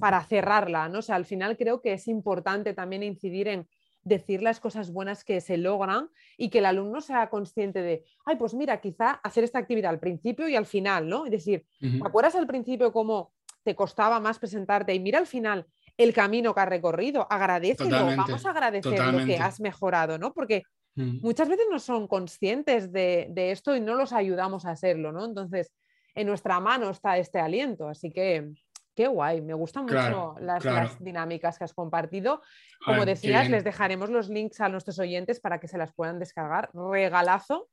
[0.00, 1.00] para cerrarla, ¿no?
[1.00, 3.68] O sea, al final creo que es importante también incidir en
[4.08, 8.36] decir las cosas buenas que se logran y que el alumno sea consciente de, ay,
[8.36, 11.26] pues mira, quizá hacer esta actividad al principio y al final, ¿no?
[11.26, 13.32] Es decir, ¿te acuerdas al principio cómo
[13.62, 17.26] te costaba más presentarte y mira al final el camino que has recorrido?
[17.30, 20.32] Agradecelo, vamos a agradecer lo que has mejorado, ¿no?
[20.32, 20.62] Porque
[20.94, 25.24] muchas veces no son conscientes de, de, esto y no los ayudamos a hacerlo, ¿no?
[25.24, 25.72] Entonces,
[26.14, 28.50] en nuestra mano está este aliento, así que
[28.98, 32.42] Qué guay, me gustan mucho las, dinámicas que has compartido.
[32.84, 36.68] Como decías, les dejaremos los links a nuestros oyentes para que se las puedan descargar.
[36.74, 37.68] Regalazo.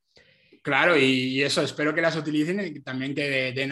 [0.62, 3.72] Claro, y, eso, espero que las utilicen y también que den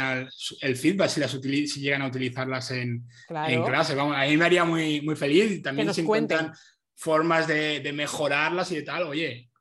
[0.62, 3.94] el feedback si, las si llegan a utilizarlas en, clase.
[3.94, 6.52] Vamos, a mí me haría muy, muy feliz y también si encuentran
[6.96, 9.52] formas de, mejorarlas y de tal, oye,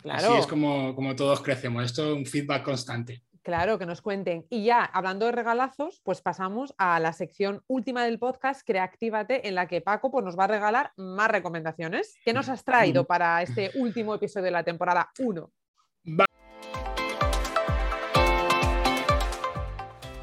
[0.00, 0.28] claro.
[0.30, 1.84] así es como, como todos crecemos.
[1.84, 3.22] Esto es un feedback constante.
[3.48, 4.46] Claro, que nos cuenten.
[4.50, 9.54] Y ya, hablando de regalazos, pues pasamos a la sección última del podcast, Creactívate, en
[9.54, 12.14] la que Paco pues, nos va a regalar más recomendaciones.
[12.26, 15.50] ¿Qué nos has traído para este último episodio de la temporada 1?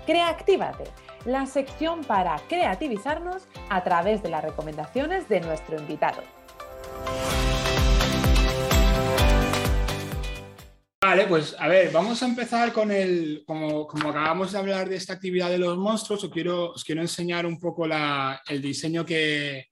[0.05, 0.83] Creactívate,
[1.25, 6.21] la sección para creativizarnos a través de las recomendaciones de nuestro invitado.
[11.15, 15.13] Vale, pues a ver, vamos a empezar con el, como, acabamos de hablar de esta
[15.13, 19.69] actividad de los monstruos, os quiero, os quiero enseñar un poco el diseño que,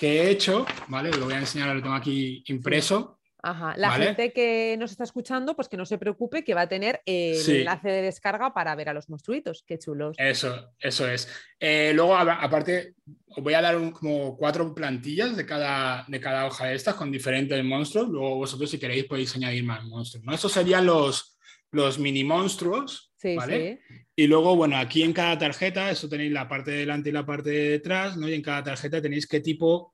[0.00, 1.10] he hecho, ¿vale?
[1.10, 3.13] Lo voy a enseñar, lo tengo aquí impreso.
[3.44, 3.74] Ajá.
[3.76, 7.02] La gente que nos está escuchando, pues que no se preocupe, que va a tener
[7.04, 9.64] el enlace de descarga para ver a los monstruitos.
[9.66, 10.16] Qué chulos.
[10.18, 11.28] Eso, eso es.
[11.60, 12.94] Eh, luego, aparte,
[13.26, 17.12] os voy a dar como cuatro plantillas de cada, de cada hoja de estas con
[17.12, 18.08] diferentes monstruos.
[18.08, 20.24] Luego vosotros, si queréis, podéis añadir más monstruos.
[20.24, 20.34] ¿no?
[20.34, 21.36] Estos serían los,
[21.70, 23.12] los mini monstruos.
[23.16, 23.80] Sí, ¿vale?
[24.16, 27.26] Y luego, bueno, aquí en cada tarjeta, eso tenéis la parte de delante y la
[27.26, 28.26] parte de detrás, ¿no?
[28.26, 29.93] Y en cada tarjeta tenéis qué tipo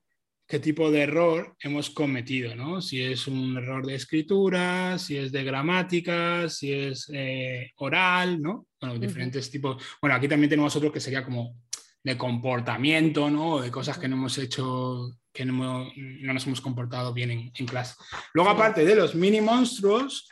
[0.51, 2.81] qué tipo de error hemos cometido, ¿no?
[2.81, 8.65] Si es un error de escritura, si es de gramática, si es eh, oral, ¿no?
[8.81, 9.81] Bueno, diferentes tipos.
[10.01, 11.55] Bueno, aquí también tenemos otro que sería como
[12.03, 13.61] de comportamiento, ¿no?
[13.61, 17.95] De cosas que no hemos hecho, que no, nos hemos comportado bien en, clase.
[18.33, 20.27] Luego, aparte de los mini monstruos,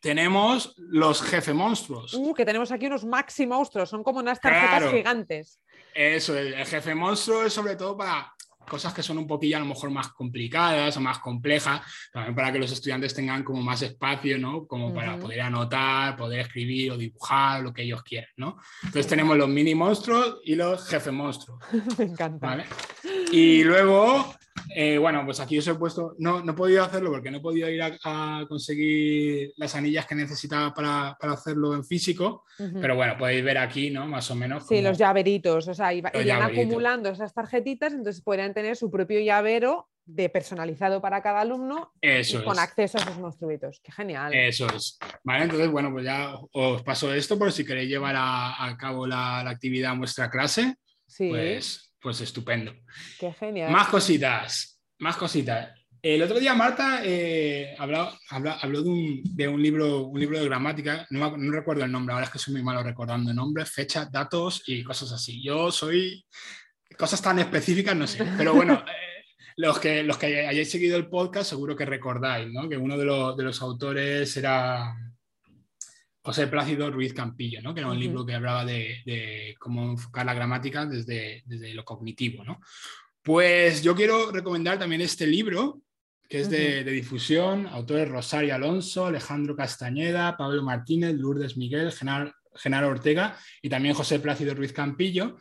[0.00, 2.14] tenemos los jefe monstruos.
[2.14, 5.60] Uh, que tenemos aquí unos maxi monstruos, son como unas tarjetas gigantes.
[5.92, 8.35] Eso, el jefe monstruo es sobre todo para
[8.66, 11.80] cosas que son un poquillo a lo mejor más complicadas o más complejas,
[12.12, 14.66] también para que los estudiantes tengan como más espacio, ¿no?
[14.66, 18.58] Como para poder anotar, poder escribir o dibujar, lo que ellos quieran, ¿no?
[18.82, 21.60] Entonces tenemos los mini monstruos y los jefe monstruos.
[21.98, 22.64] Me encanta.
[23.32, 24.34] Y luego
[24.74, 27.40] eh, bueno, pues aquí os he puesto, no, no he podido hacerlo porque no he
[27.40, 32.44] podido ir a, conseguir las anillas que necesitaba para, hacerlo en físico,
[32.80, 34.06] pero bueno, podéis ver aquí, ¿no?
[34.06, 34.66] Más o menos.
[34.66, 39.88] Sí, los llaveritos, o sea, irían acumulando esas tarjetitas, entonces podrían tener su propio llavero
[40.06, 43.80] de personalizado para cada alumno Eso con acceso a esos monstruitos.
[43.82, 44.32] Qué genial.
[44.32, 44.98] Eso es.
[45.24, 49.42] Vale, entonces, bueno, pues ya os paso esto por si queréis llevar a, cabo la,
[49.42, 50.76] la, actividad en vuestra clase.
[51.06, 51.28] Sí.
[51.28, 52.72] Pues pues estupendo.
[53.18, 53.72] Qué genial.
[53.72, 55.70] Más cositas, más cositas.
[56.00, 58.12] El otro día Marta eh, habló,
[59.24, 62.54] de, un, libro, un libro de gramática, no, recuerdo el nombre, ahora es que soy
[62.54, 65.42] muy malo recordando nombres, fechas, datos y cosas así.
[65.42, 66.24] Yo soy
[66.96, 69.24] cosas tan específicas, no sé, pero bueno, eh,
[69.56, 72.68] los, que, los que hayáis seguido el podcast seguro que recordáis, ¿no?
[72.68, 74.94] Que uno de, de los autores era
[76.26, 77.72] José Plácido Ruiz Campillo, ¿no?
[77.72, 82.42] que era un libro que hablaba de, cómo enfocar la gramática desde, desde, lo cognitivo.
[82.42, 82.60] ¿no?
[83.22, 85.82] Pues yo quiero recomendar también este libro,
[86.28, 93.38] que es de, difusión, autores Rosario Alonso, Alejandro Castañeda, Pablo Martínez, Lourdes Miguel, Genaro, Ortega
[93.62, 95.36] y también José Plácido Ruiz Campillo,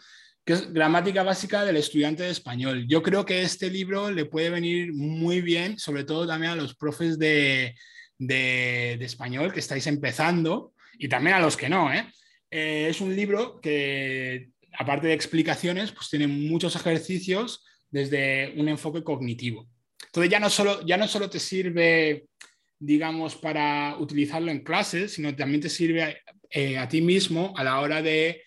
[0.45, 2.85] que es Gramática Básica del Estudiante de Español.
[2.87, 6.75] Yo creo que este libro le puede venir muy bien, sobre todo también a los
[6.75, 7.73] profes de,
[8.17, 11.93] de, español que estáis empezando, y también a los que no.
[11.93, 12.05] ¿eh?
[12.51, 12.87] ¿eh?
[12.89, 19.67] es un libro que, aparte de explicaciones, pues tiene muchos ejercicios desde un enfoque cognitivo.
[20.05, 22.25] Entonces ya no solo, ya no solo te sirve,
[22.79, 27.79] digamos, para utilizarlo en clases, sino también te sirve eh, a ti mismo a la
[27.79, 28.41] hora de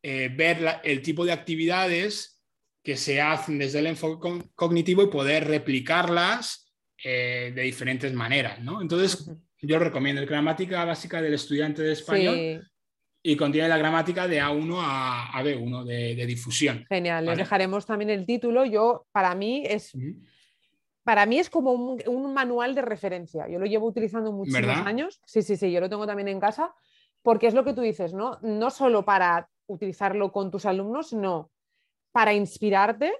[0.00, 2.40] ver el tipo de actividades
[2.82, 6.72] que se hacen desde el enfoque cognitivo y poder replicarlas
[7.04, 8.58] de diferentes maneras.
[8.60, 8.80] ¿no?
[8.80, 9.28] Entonces,
[9.60, 12.68] yo recomiendo, el Gramática Básica del Estudiante de Español.
[13.20, 16.86] Y contiene la gramática de A1 a, B1 de, difusión.
[16.88, 18.64] Genial, les dejaremos también el título.
[18.64, 19.92] Yo, para mí, es
[21.08, 23.48] para mí es como un, manual de referencia.
[23.48, 25.22] Yo lo llevo utilizando muchísimos años.
[25.24, 26.74] Sí, sí, sí, yo lo tengo también en casa,
[27.22, 28.38] porque es lo que tú dices, ¿no?
[28.42, 31.50] No solo para utilizarlo con tus alumnos, sino
[32.12, 33.10] para inspirarte.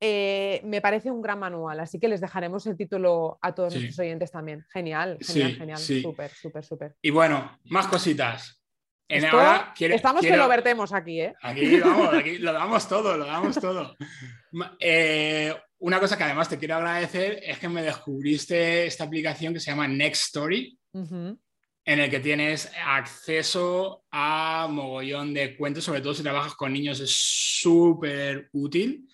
[0.00, 3.98] Eh, me parece un gran manual, así que les dejaremos el título a todos nuestros
[3.98, 4.64] oyentes también.
[4.72, 5.78] Genial, genial, genial.
[5.78, 6.96] Súper, súper, súper.
[7.02, 8.62] Y bueno, más cositas.
[9.08, 11.34] estamos que lo vertemos aquí, ¿eh?
[11.42, 13.96] Aquí vamos, aquí lo damos todo, lo damos todo.
[14.78, 19.60] Eh, una cosa que además te quiero agradecer es que me descubriste esta aplicación que
[19.60, 21.38] se llama Next Story, en
[21.84, 27.10] el que tienes acceso a mogollón de cuentos, sobre todo si trabajas con niños, es
[27.10, 29.08] súper útil.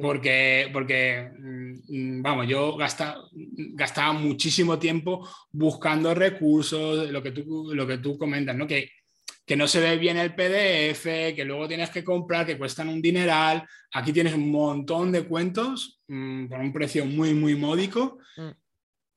[0.00, 7.98] Porque, porque, mm, vamos, yo gastaba muchísimo tiempo buscando recursos, lo que tú, lo que
[7.98, 8.66] tú comentas, ¿no?
[8.66, 8.88] Que
[9.46, 13.02] que no se ve bien el PDF, que luego tienes que comprar, que cuestan un
[13.02, 13.66] dineral.
[13.92, 18.18] Aquí tienes un montón de cuentos mm, por un precio muy, muy módico.
[18.36, 18.50] Mm.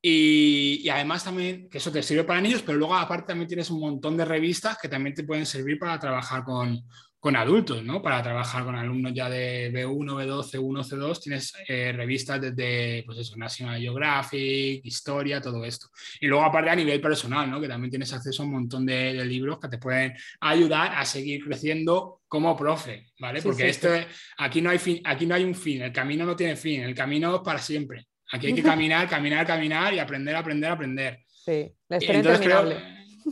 [0.02, 3.70] Y, y, además también, que eso te sirve para niños, pero luego aparte también tienes
[3.70, 6.84] un montón de revistas que también te pueden servir para trabajar con,
[7.20, 8.00] con adultos, ¿no?
[8.00, 13.18] Para trabajar con alumnos ya de B1, B2, C1, C2, tienes eh, revistas desde, pues
[13.18, 15.88] eso, National Geographic, Historia, todo esto.
[16.20, 17.60] Y luego aparte a nivel personal, ¿no?
[17.60, 21.44] Que también tienes acceso a un montón de, libros que te pueden ayudar a seguir
[21.44, 23.42] creciendo como profe, ¿vale?
[23.42, 23.88] Porque esto,
[24.36, 26.94] aquí, no hay fin, aquí no hay un fin, el camino no tiene fin, el
[26.94, 28.06] camino es para siempre.
[28.30, 31.18] Aquí hay que caminar, caminar, caminar y aprender, aprender, aprender.
[31.26, 32.48] Sí, la Entonces,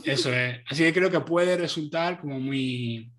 [0.03, 0.59] eso es.
[0.69, 3.11] Así que creo que puede resultar como muy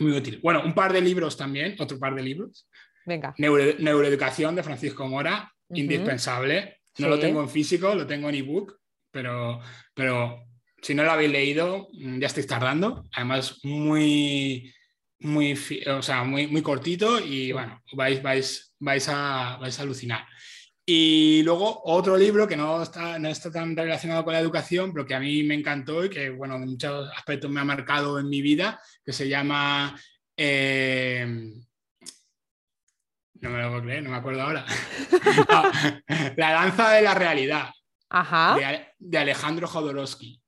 [0.00, 0.40] muy útil.
[0.42, 2.68] Bueno, un par de libros también, otro par de libros.
[3.04, 3.34] Venga.
[3.38, 6.80] Neuroeducación de Francisco Mora, indispensable.
[6.98, 8.78] No lo tengo en físico, lo tengo en ebook,
[9.10, 9.60] pero,
[9.94, 10.44] pero
[10.82, 13.06] si no lo habéis leído, mm, ya estáis tardando.
[13.12, 14.72] Además, muy,
[15.20, 20.26] muy, o sea, muy, muy cortito y bueno, vais, vais, vais, a, vais a alucinar.
[20.92, 25.06] Y luego otro libro que no está, no está tan relacionado con la educación, pero
[25.06, 28.28] que a mí me encantó y que, bueno, en muchos aspectos me ha marcado en
[28.28, 29.96] mi vida, que se llama...
[30.36, 31.24] Eh,
[33.34, 34.66] no me lo puedo creer, no me acuerdo ahora.
[36.36, 37.70] la danza de la realidad.
[38.98, 40.42] De, Alejandro Jodorowsky.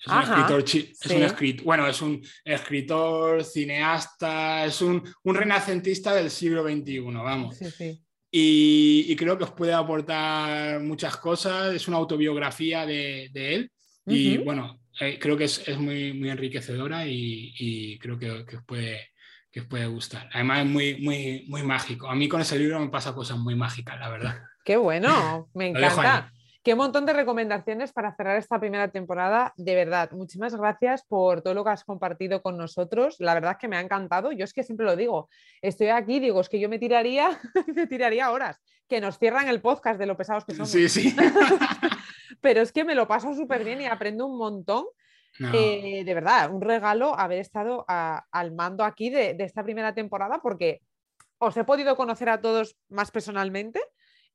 [0.00, 6.14] Es un escritor, es un escritor, bueno, es un escritor, cineasta, es un, un renacentista
[6.14, 7.58] del siglo XXI, vamos.
[7.58, 8.02] Sí, sí.
[8.34, 11.74] Y, creo que os puede aportar muchas cosas.
[11.74, 13.70] Es una autobiografía de, él
[14.06, 19.10] y bueno, eh, creo que es, muy, muy enriquecedora y, creo que, os puede,
[19.50, 20.30] que os puede gustar.
[20.32, 22.08] Además es muy, muy, muy mágico.
[22.08, 24.42] A mí con ese libro me pasa cosas muy mágicas, la verdad.
[24.64, 26.32] Qué bueno, me encanta.
[26.62, 29.52] Qué montón de recomendaciones para cerrar esta primera temporada.
[29.56, 33.16] De verdad, muchísimas gracias por todo lo que has compartido con nosotros.
[33.18, 34.30] La verdad es que me ha encantado.
[34.30, 35.28] Yo es que siempre lo digo,
[35.60, 37.40] estoy aquí, digo, es que yo me tiraría,
[37.74, 40.70] me tiraría horas, que nos cierran el podcast de lo pesados que somos.
[40.70, 41.16] Sí, sí.
[42.40, 44.84] Pero es que me lo paso súper bien y aprendo un montón.
[45.52, 50.82] Eh, de verdad, un regalo haber estado al mando aquí de esta primera temporada porque
[51.38, 53.80] os he podido conocer a todos más personalmente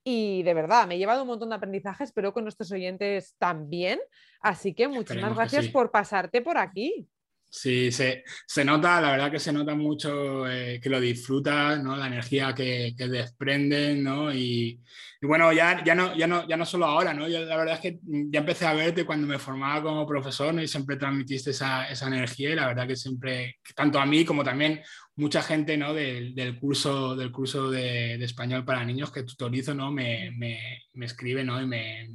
[0.09, 3.99] y de verdad, me he llevado un montón de aprendizajes, espero con nuestros oyentes también.
[4.39, 7.09] Así que muchísimas gracias por pasarte por aquí.
[7.49, 11.95] Sí, se, se, nota, la verdad que se nota mucho eh, que lo disfrutas, ¿no?
[11.95, 14.33] La energía que, que desprenden, ¿no?
[14.33, 14.81] Y,
[15.21, 17.27] bueno, ya, ya, no, ya, no, ya no solo ahora, ¿no?
[17.27, 20.53] La verdad es que ya empecé a verte cuando me formaba como profesor.
[20.61, 24.43] Y siempre transmitiste esa, esa energía y la verdad que siempre, tanto a mí como
[24.43, 24.81] también
[25.15, 25.93] mucha gente, ¿no?
[25.93, 29.91] Del, del curso, del curso de, de, español para niños que tutorizo, ¿no?
[29.91, 31.61] Me, me, me escribe, ¿no?
[31.61, 32.09] Y me,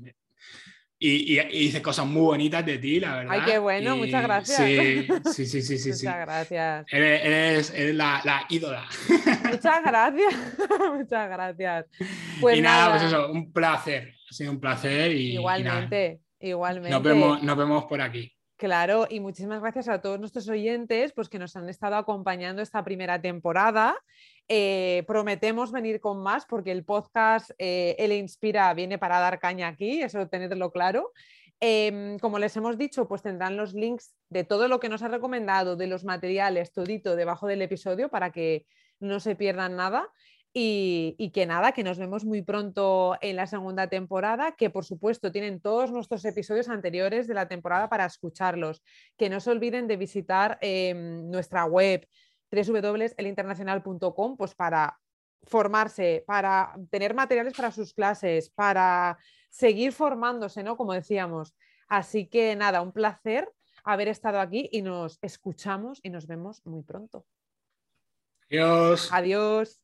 [1.04, 3.32] y, dice cosas muy bonitas de ti, la verdad.
[3.32, 4.60] Ay, qué bueno, muchas gracias.
[5.32, 5.88] Sí, sí, sí, sí.
[5.90, 6.86] muchas gracias.
[6.90, 8.86] Eres, la, la, ídola.
[9.50, 10.34] Muchas gracias,
[10.94, 11.86] muchas gracias.
[12.40, 14.14] Pues y nada, pues eso, un placer.
[14.30, 15.10] Ha sido un placer.
[15.12, 16.90] Y, igualmente, igualmente.
[16.90, 18.32] Nos vemos, nos vemos por aquí.
[18.56, 22.84] Claro, y muchísimas gracias a todos nuestros oyentes pues, que nos han estado acompañando esta
[22.84, 23.96] primera temporada.
[24.48, 30.02] Eh, prometemos venir con más porque el podcast eh, Inspira viene para dar caña aquí,
[30.02, 31.12] eso tenerlo claro.
[31.64, 35.08] Em, como les hemos dicho, pues tendrán los links de todo lo que nos ha
[35.08, 38.66] recomendado, de los materiales, todito debajo del episodio para que
[38.98, 40.08] no se pierdan nada.
[40.54, 44.84] Y, y, que nada, que nos vemos muy pronto en la segunda temporada, que por
[44.84, 48.82] supuesto tienen todos nuestros episodios anteriores de la temporada para escucharlos.
[49.16, 52.06] Que no se olviden de visitar em, nuestra web
[52.52, 54.98] www.elinternacional.com, pues para
[55.44, 59.18] formarse, para tener materiales para sus clases, para
[59.50, 60.76] seguir formándose, ¿no?
[60.76, 61.54] Como decíamos.
[61.88, 63.52] Así que nada, un placer
[63.84, 67.26] haber estado aquí y nos escuchamos y nos vemos muy pronto.
[68.48, 69.08] Adiós.
[69.12, 69.82] Adiós.